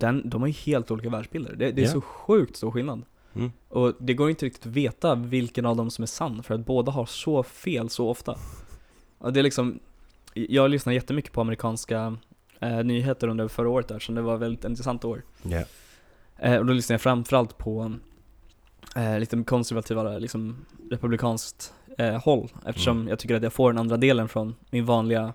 den, 0.00 0.28
de 0.30 0.40
har 0.40 0.48
ju 0.48 0.54
helt 0.54 0.90
olika 0.90 1.10
världsbilder. 1.10 1.56
Det, 1.56 1.70
det 1.72 1.82
är 1.82 1.86
Ja. 1.86 1.92
så 1.92 2.00
sjukt 2.00 2.56
stor 2.56 2.70
skillnad. 2.70 3.02
Mm. 3.34 3.52
Och 3.68 3.92
det 3.98 4.14
går 4.14 4.30
inte 4.30 4.46
riktigt 4.46 4.66
att 4.66 4.72
veta 4.72 5.14
vilken 5.14 5.66
av 5.66 5.76
dem 5.76 5.90
som 5.90 6.02
är 6.02 6.06
sann, 6.06 6.42
för 6.42 6.54
att 6.54 6.66
båda 6.66 6.92
har 6.92 7.06
så 7.06 7.42
fel 7.42 7.88
så 7.88 8.08
ofta. 8.08 8.36
Och 9.18 9.32
det 9.32 9.40
är 9.40 9.44
liksom, 9.44 9.78
jag 10.34 10.70
lyssnar 10.70 10.92
jättemycket 10.92 11.32
på 11.32 11.40
amerikanska 11.40 12.16
eh, 12.60 12.84
nyheter 12.84 13.28
under 13.28 13.48
förra 13.48 13.68
året 13.68 13.88
där, 13.88 13.98
så 13.98 14.12
det 14.12 14.22
var 14.22 14.34
ett 14.34 14.40
väldigt 14.40 14.64
intressant 14.64 15.04
år. 15.04 15.22
Ja. 15.42 15.62
Eh, 16.36 16.56
och 16.56 16.66
då 16.66 16.72
lyssnar 16.72 16.94
jag 16.94 17.00
framförallt 17.00 17.58
på 17.58 17.92
eh, 18.96 19.18
lite 19.18 19.42
konservativa, 19.44 20.18
liksom 20.18 20.56
republikanskt 20.90 21.74
eh, 21.98 22.22
håll 22.24 22.48
eftersom 22.66 22.96
Mm. 22.96 23.08
jag 23.08 23.18
tycker 23.18 23.34
att 23.34 23.42
jag 23.42 23.52
får 23.52 23.72
den 23.72 23.78
andra 23.78 23.96
delen 23.96 24.28
från 24.28 24.54
min 24.70 24.84
vanliga 24.86 25.32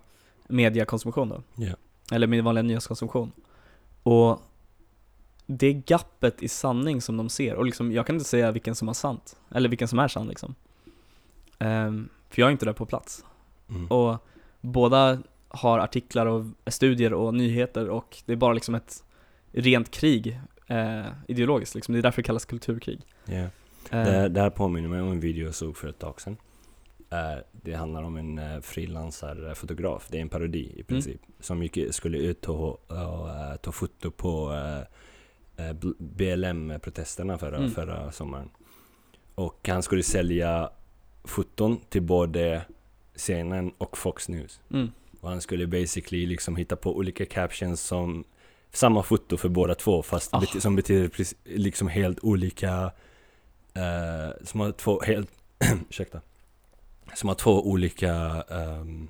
mediakonsumtion 0.48 1.30
då. 1.30 1.44
Ja. 1.56 1.74
Eller 2.12 2.28
min 2.28 2.44
vanliga 2.44 2.64
nyhetskonsumtion. 2.64 3.32
Och 4.04 4.42
det 5.46 5.74
gappet 5.74 6.44
i 6.44 6.48
sanning 6.48 7.02
som 7.02 7.18
de 7.18 7.30
ser, 7.30 7.56
och 7.56 7.66
liksom, 7.66 7.92
jag 7.92 8.08
kan 8.08 8.16
inte 8.16 8.26
säga 8.26 8.52
vilken 8.52 8.76
som 8.76 8.90
är 8.90 8.94
sant, 8.94 9.38
eller 9.52 9.70
vilken 9.70 9.88
som 9.88 10.00
är 10.00 10.08
sann 10.08 10.28
liksom. 10.28 10.56
Ehm, 11.60 12.10
för 12.30 12.42
jag 12.42 12.48
är 12.48 12.52
inte 12.52 12.66
där 12.66 12.74
på 12.74 12.86
plats. 12.86 13.26
Mm. 13.70 13.88
Och 13.88 14.18
båda 14.62 15.20
har 15.48 15.80
artiklar 15.80 16.26
och 16.26 16.46
studier 16.68 17.14
och 17.14 17.34
nyheter 17.34 17.90
och 17.90 18.18
det 18.26 18.32
är 18.32 18.38
bara 18.38 18.54
liksom 18.54 18.76
ett 18.76 19.04
rent 19.52 19.92
krig 19.92 20.40
eh, 20.68 21.06
ideologiskt 21.28 21.76
liksom. 21.76 21.94
Det 21.94 22.00
är 22.00 22.04
därför 22.04 22.22
det 22.22 22.26
kallas 22.26 22.46
kulturkrig. 22.46 23.02
Eh, 23.26 23.46
Det, 23.90 24.30
det 24.30 24.42
här 24.42 24.50
påminner 24.50 24.90
mig 24.90 25.02
om 25.02 25.12
en 25.12 25.20
video 25.20 25.46
jag 25.46 25.56
såg 25.56 25.78
för 25.78 25.88
ett 25.88 26.00
tag 26.00 26.22
sedan. 26.22 26.38
Eh, 27.10 27.44
det 27.52 27.74
handlar 27.74 28.04
om 28.04 28.18
en 28.18 28.40
uh, 28.40 28.62
frilansarfotograf, 28.62 30.08
det 30.12 30.18
är 30.18 30.22
en 30.22 30.30
parodi 30.30 30.66
Mm. 30.66 30.80
i 30.80 30.84
princip, 30.84 31.22
som 31.40 31.64
gick, 31.64 31.94
skulle 31.94 32.18
ut 32.18 32.50
och, 32.50 32.92
och 32.92 33.30
eh, 33.30 33.56
ta 33.62 33.72
foto 33.72 34.12
på 34.12 34.54
eh, 34.54 34.78
eh, 34.78 34.84
BLM-protesterna 36.00 37.38
förra, 37.38 37.58
Mm. 37.58 37.72
förra 37.72 38.12
sommaren. 38.12 38.50
Och 39.36 39.68
han 39.68 39.84
skulle 39.84 40.04
sälja 40.04 40.70
foton 41.24 41.80
till 41.90 42.02
både 42.02 42.62
scenen 43.16 43.72
och 43.78 43.98
Fox 43.98 44.30
News. 44.30 44.60
mm, 44.72 44.92
Och 45.22 45.30
han 45.30 45.42
skulle 45.42 45.68
basically 45.68 46.26
liksom 46.26 46.56
hitta 46.56 46.76
på 46.76 46.96
olika 46.98 47.26
captions 47.26 47.82
som 47.82 48.24
samma 48.72 49.04
foto 49.04 49.38
för 49.38 49.50
båda 49.50 49.76
två 49.76 50.04
fast 50.04 50.34
Ah. 50.34 50.40
bety- 50.40 50.60
som 50.60 50.76
betyder 50.76 51.10
liksom 51.44 51.88
helt 51.88 52.20
olika 52.24 52.92
eh, 53.74 54.44
som 54.44 54.60
har 54.60 54.72
två 54.72 55.02
helt 55.02 55.30
ursäkta 55.90 56.22
som 57.16 57.30
har 57.30 57.36
två 57.36 57.68
olika 57.70 58.14
ehm, 58.50 59.08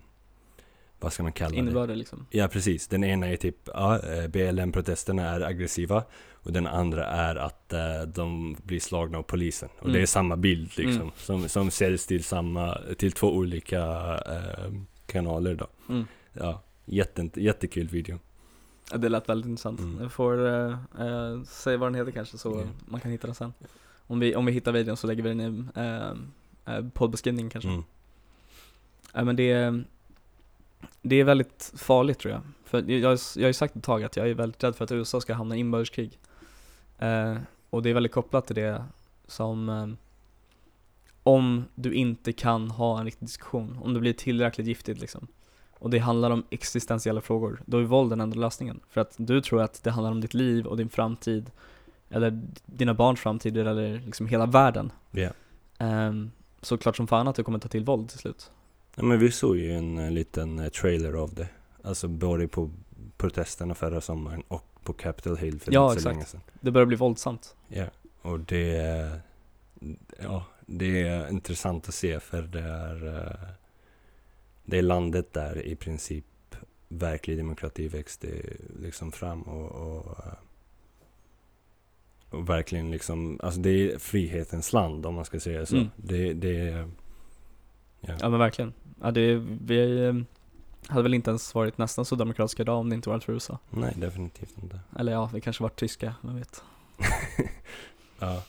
vad 0.99 1.13
ska 1.13 1.23
man 1.23 1.31
kalla 1.31 1.49
det? 1.51 1.58
innebörder 1.58 1.95
liksom. 1.95 2.25
Ja 2.29 2.47
precis, 2.47 2.88
den 2.88 3.03
ena 3.03 3.27
är 3.27 3.36
typ 3.36 3.58
ja, 3.73 3.99
eh, 3.99 4.27
BLM-protesterna 4.27 5.29
är 5.29 5.41
aggressiva 5.41 6.03
och 6.45 6.53
den 6.53 6.67
andra 6.67 7.05
är 7.05 7.36
att 7.36 7.73
eh, 7.73 8.01
de 8.08 8.58
blir 8.63 8.79
slagna 8.79 9.17
av 9.17 9.23
polisen. 9.23 9.69
Och 9.79 9.86
det 9.86 9.89
Mm. 9.91 10.01
är 10.01 10.05
samma 10.05 10.36
bild 10.36 10.77
liksom, 10.77 11.01
Mm. 11.01 11.12
som, 11.17 11.49
som 11.49 11.71
säljs 11.71 12.05
till 12.05 12.23
samma, 12.23 12.77
till 12.97 13.12
två 13.12 13.36
olika 13.36 13.81
eh, 14.17 14.71
kanaler 15.05 15.55
då. 15.55 15.67
Mm. 15.89 16.05
Ja, 16.34 16.62
jätte, 16.86 17.29
jättekul 17.36 17.88
video. 17.88 18.19
Ja, 18.91 18.97
det 18.97 19.10
lät 19.10 19.29
väldigt 19.29 19.49
intressant. 19.49 19.79
Mm. 19.79 20.01
Jag 20.01 20.12
får 20.12 20.47
eh, 20.47 20.71
eh, 20.99 21.43
säga 21.43 21.77
vad 21.77 21.88
den 21.91 21.95
heter 21.95 22.12
kanske 22.12 22.38
så 22.38 22.60
Ja. 22.65 22.71
man 22.86 23.01
kan 23.01 23.12
hitta 23.12 23.27
den 23.27 23.36
sen. 23.36 23.53
Om 24.08 24.19
vi, 24.19 24.36
om 24.36 24.45
vi 24.45 24.51
hittar 24.51 24.71
videon 24.71 24.97
så 24.97 25.08
lägger 25.08 25.23
vi 25.23 25.29
den 25.29 25.41
i 25.41 25.63
eh, 25.75 26.75
eh, 26.75 26.86
poddbeskrivningen 26.93 27.49
kanske. 27.49 27.69
Mm. 27.69 27.84
Ja, 29.13 29.23
men 29.23 29.36
det, 29.36 29.84
det 31.01 31.15
är 31.15 31.23
väldigt 31.23 31.73
farligt 31.77 32.19
tror 32.19 32.34
jag. 32.34 32.41
För 32.65 32.77
jag, 32.77 32.89
jag, 32.99 33.19
jag 33.36 33.43
har 33.43 33.47
ju 33.47 33.53
sagt 33.53 33.75
ett 33.75 33.84
tag 33.84 34.03
att 34.03 34.17
jag 34.17 34.29
är 34.29 34.34
väldigt 34.34 34.63
rädd 34.63 34.75
för 34.75 34.84
att 34.84 34.91
USA 34.91 35.21
ska 35.21 35.34
hamna 35.34 35.55
i 35.55 35.60
inbördeskrig. 35.60 36.19
Eh, 36.99 37.38
och 37.69 37.84
det 37.84 37.89
är 37.89 37.93
väldigt 37.93 38.12
kopplat 38.12 38.47
till 38.47 38.55
det 38.55 38.86
som 39.27 39.69
eh, 39.69 39.88
om 41.23 41.65
du 41.75 41.93
inte 41.93 42.34
kan 42.34 42.71
ha 42.71 42.99
en 42.99 43.05
riktig 43.05 43.27
diskussion, 43.27 43.79
om 43.84 43.93
det 43.93 43.99
blir 43.99 44.13
tillräckligt 44.13 44.67
giftigt 44.67 44.99
liksom. 44.99 45.27
Och 45.79 45.89
det 45.89 45.99
handlar 45.99 46.31
om 46.31 46.43
existentiella 46.49 47.21
frågor, 47.21 47.62
då 47.65 47.77
är 47.77 47.84
våld 47.84 48.10
den 48.10 48.21
enda 48.21 48.39
lösningen. 48.39 48.79
För 48.89 49.01
att 49.01 49.13
du 49.17 49.41
tror 49.41 49.62
att 49.62 49.84
det 49.84 49.91
handlar 49.91 50.12
om 50.12 50.21
ditt 50.21 50.34
liv 50.34 50.65
och 50.65 50.77
din 50.77 50.89
framtid, 50.89 51.51
eller 52.10 52.41
dina 52.65 52.93
barns 52.93 53.19
framtid, 53.19 53.58
eller 53.58 53.99
liksom 53.99 54.27
hela 54.27 54.45
världen. 54.45 54.91
Ja. 55.12 55.29
Um, 55.79 56.31
så 56.62 56.77
klart 56.77 56.95
som 56.95 57.08
fan 57.08 57.27
att 57.27 57.36
du 57.36 57.43
kommer 57.43 57.60
ta 57.60 57.67
till 57.67 57.86
våld 57.86 58.10
till 58.10 58.19
slut. 58.19 58.51
ja, 58.95 59.03
men 59.03 59.19
vi 59.19 59.31
såg 59.31 59.58
ju 59.58 59.71
en 59.71 59.97
eh, 59.97 60.12
liten 60.12 60.60
eh, 60.60 60.69
trailer 60.69 61.13
av 61.13 61.34
det. 61.34 61.47
Alltså 61.84 62.08
både 62.08 62.47
på 62.47 62.71
protesterna 63.17 63.75
förra 63.75 64.01
sommaren 64.01 64.43
och 64.47 64.74
på 64.86 64.93
Capitol 64.93 65.38
Hill 65.38 65.60
för 65.60 65.71
Ja, 65.74 65.89
inte 65.91 66.02
så 66.02 66.10
exakt. 66.10 66.15
länge 66.15 66.26
sedan. 66.26 66.41
Det 66.62 66.71
börjar 66.71 66.86
bli 66.86 66.98
våldsamt. 66.98 67.56
Ja, 67.67 67.86
och 68.21 68.39
det 68.39 68.76
är, 68.78 69.21
ja, 70.19 70.45
det 70.65 71.02
är 71.02 71.30
intressant 71.30 71.88
att 71.88 71.93
se 71.93 72.19
för 72.19 72.41
det 72.41 72.62
är, 72.62 73.08
eh, 73.08 73.50
det 74.65 74.78
är 74.78 74.82
landet 74.82 75.34
där 75.34 75.62
i 75.62 75.76
princip 75.76 76.26
verklig 76.88 77.38
demokrati 77.38 77.88
växte 77.88 78.28
liksom 78.80 79.12
fram 79.12 79.41
och, 79.41 79.71
och, 79.71 80.26
eh, 80.26 80.34
och 82.30 82.50
verkligen 82.50 82.91
liksom, 82.91 83.39
alltså 83.43 83.60
det 83.62 83.69
är 83.69 84.00
frihetens 84.00 84.74
land 84.74 85.06
om 85.06 85.15
man 85.15 85.26
ska 85.26 85.39
säga 85.39 85.65
så. 85.65 85.76
Mm. 85.76 85.89
Det, 85.95 86.34
det 86.34 86.60
är, 86.60 86.89
ja. 88.02 88.13
Ja 88.19 88.30
men 88.30 88.39
verkligen. 88.39 88.74
Ja, 89.02 89.12
det, 89.12 89.36
vi 89.65 90.06
eh, 90.06 90.13
hade 90.88 91.04
väl 91.04 91.13
inte 91.13 91.30
ens 91.32 91.56
varit 91.56 91.78
nästan 91.78 92.06
så 92.06 92.15
demokratiska 92.15 92.63
idag 92.63 92.78
om 92.80 92.89
det 92.89 92.95
inte 92.95 93.10
varit 93.10 93.24
för 93.24 93.34
USA. 93.34 93.60
Nej, 93.69 93.93
definitivt 93.98 94.58
inte. 94.63 94.80
Eller 95.00 95.12
ja, 95.12 95.30
vi 95.34 95.41
kanske 95.41 95.63
varit 95.63 95.76
tyska, 95.80 96.15
vem 96.21 96.36
vet. 96.36 96.63
Ja, 98.19 98.43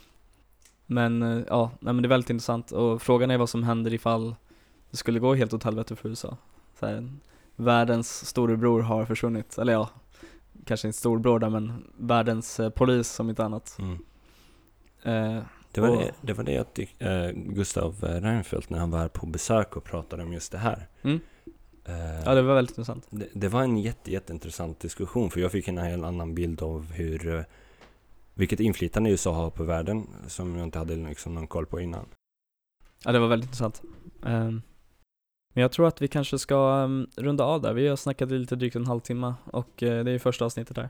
Men 0.86 1.22
eh, 1.22 1.44
ja, 1.48 1.70
nej, 1.80 1.94
men 1.94 2.02
det 2.02 2.06
är 2.06 2.08
väldigt 2.08 2.30
intressant 2.30 2.70
och 2.72 3.02
frågan 3.02 3.30
är 3.30 3.38
vad 3.38 3.48
som 3.48 3.62
händer 3.62 3.94
ifall 3.94 4.34
det 4.90 4.96
skulle 4.96 5.18
gå 5.18 5.34
helt 5.34 5.52
åt 5.54 5.62
helvete 5.64 5.96
för 5.96 6.08
USA. 6.08 6.36
Så 6.80 6.86
här, 6.86 7.08
världens 7.56 8.26
storebror 8.26 8.80
har 8.80 9.04
försvunnit, 9.04 9.58
eller 9.58 9.72
ja, 9.72 9.90
kanske 10.64 10.86
inte 10.88 10.98
storebror 10.98 11.38
där 11.38 11.50
men 11.50 11.84
världens 11.98 12.60
eh, 12.60 12.70
polis 12.70 13.08
som 13.08 13.28
inte 13.30 13.44
annat. 13.44 13.78
mm. 13.78 13.94
Eh, 15.02 15.42
Det 15.72 15.80
var, 15.80 15.88
Och- 15.88 15.96
det, 15.96 16.12
det 16.20 16.32
var 16.32 16.44
det 16.44 16.52
jag 16.52 16.74
tyckte, 16.74 17.10
eh, 17.10 17.30
Gustav 17.30 18.04
eh, 18.04 18.20
Reinfeldt 18.20 18.70
när 18.70 18.78
han 18.78 18.90
var 18.90 18.98
här 18.98 19.08
på 19.08 19.26
besök 19.26 19.76
och 19.76 19.84
pratade 19.84 20.22
om 20.22 20.32
just 20.32 20.52
det 20.52 20.58
här. 20.58 20.88
Mm. 21.02 21.20
Eh, 21.88 22.20
ja 22.24 22.34
det 22.34 22.42
var 22.42 22.54
väldigt 22.54 22.78
intressant. 22.78 23.06
Det, 23.10 23.28
det 23.34 23.48
var 23.48 23.62
en 23.62 23.78
jätte, 23.78 24.12
jätteintressant 24.12 24.80
diskussion 24.80 25.30
för 25.30 25.40
jag 25.40 25.52
fick 25.52 25.68
en 25.68 25.78
helt 25.78 26.04
annan 26.04 26.34
bild 26.34 26.62
av 26.62 26.92
hur 26.92 27.34
eh, 27.34 27.42
vilket 28.34 28.60
inflytande 28.60 29.10
USA 29.10 29.34
har 29.34 29.50
på 29.50 29.64
världen 29.64 30.06
som 30.26 30.56
jag 30.56 30.64
inte 30.64 30.78
hade 30.78 30.96
liksom 30.96 31.34
någon 31.34 31.46
koll 31.46 31.66
på 31.66 31.80
innan. 31.80 32.06
Ja 33.04 33.12
det 33.12 33.18
var 33.18 33.28
väldigt 33.28 33.46
intressant. 33.46 33.82
Ehm, 34.26 34.62
men 35.54 35.62
jag 35.62 35.72
tror 35.72 35.88
att 35.88 36.02
vi 36.02 36.08
kanske 36.08 36.38
ska 36.38 36.82
ehm, 36.84 37.06
runda 37.16 37.44
av 37.44 37.62
där. 37.62 37.72
Vi 37.72 37.88
har 37.88 37.96
snackat 37.96 38.30
lite 38.30 38.56
drygt 38.56 38.76
en 38.76 38.86
halvtimme 38.86 39.34
och 39.44 39.82
eh, 39.82 40.04
det 40.04 40.10
är 40.10 40.18
första 40.18 40.44
avsnittet 40.44 40.76
där. 40.76 40.88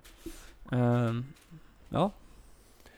Ehm, 0.73 1.25
ja, 1.89 2.11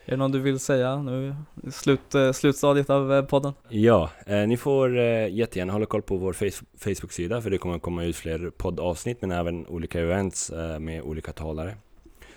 är 0.08 0.10
det 0.10 0.16
något 0.16 0.32
du 0.32 0.38
vill 0.38 0.58
säga 0.58 1.02
nu? 1.02 1.34
Slut, 1.70 2.14
eh, 2.14 2.32
slutstadiet 2.32 2.90
av 2.90 3.12
eh, 3.12 3.24
podden? 3.24 3.52
Ja, 3.68 4.10
eh, 4.26 4.46
ni 4.46 4.56
får 4.56 4.98
eh, 4.98 5.28
jättegärna 5.34 5.72
hålla 5.72 5.86
koll 5.86 6.02
på 6.02 6.16
vår 6.16 6.32
face- 6.32 6.64
Facebook-sida 6.76 7.40
för 7.42 7.50
det 7.50 7.58
kommer 7.58 7.78
komma 7.78 8.04
ut 8.04 8.16
fler 8.16 8.50
poddavsnitt 8.50 9.20
men 9.22 9.30
även 9.32 9.66
olika 9.66 10.00
events 10.00 10.50
eh, 10.50 10.78
med 10.78 11.02
olika 11.02 11.32
talare. 11.32 11.76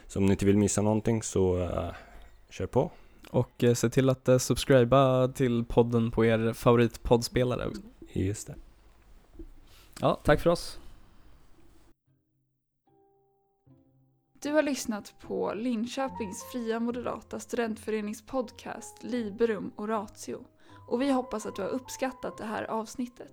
Så 0.08 0.20
om 0.20 0.26
ni 0.26 0.32
inte 0.32 0.46
vill 0.46 0.58
missa 0.58 0.82
någonting 0.82 1.24
så 1.24 1.60
eh, 1.62 1.90
kör 2.50 2.66
på. 2.66 2.92
Och 3.30 3.64
se 3.76 3.90
till 3.90 4.10
att 4.10 4.30
subscriba 4.42 5.28
till 5.28 5.66
podden 5.66 6.12
på 6.12 6.26
er 6.26 6.54
favoritpoddspelare. 6.54 7.68
Just 8.14 8.48
det. 8.48 8.56
Ja, 10.02 10.20
tack 10.24 10.42
för 10.42 10.50
oss. 10.50 10.80
Du 14.44 14.54
har 14.54 14.62
lyssnat 14.62 15.14
på 15.20 15.54
Linköpings 15.54 16.44
fria 16.52 16.80
moderata 16.80 17.40
studentförenings 17.40 18.22
podcast 18.22 19.04
Liberum 19.04 19.72
Oratio 19.76 20.38
och 20.88 21.02
vi 21.02 21.12
hoppas 21.12 21.46
att 21.46 21.56
du 21.56 21.62
har 21.62 21.70
uppskattat 21.70 22.38
det 22.38 22.46
här 22.46 22.64
avsnittet. 22.64 23.32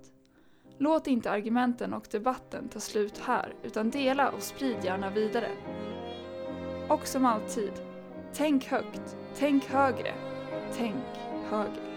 Låt 0.79 1.07
inte 1.07 1.31
argumenten 1.31 1.95
och 1.95 2.07
debatten 2.11 2.69
ta 2.69 2.81
slut 2.81 3.19
här 3.19 3.55
utan 3.63 3.91
dela 3.91 4.31
och 4.31 4.43
sprid 4.43 4.77
gärna 4.85 5.11
vidare. 5.11 5.51
Och 6.89 7.07
som 7.07 7.25
alltid, 7.25 7.73
tänk 8.33 8.65
högt, 8.65 9.17
tänk 9.35 9.65
högre, 9.65 10.15
tänk 10.77 11.05
högre. 11.51 11.89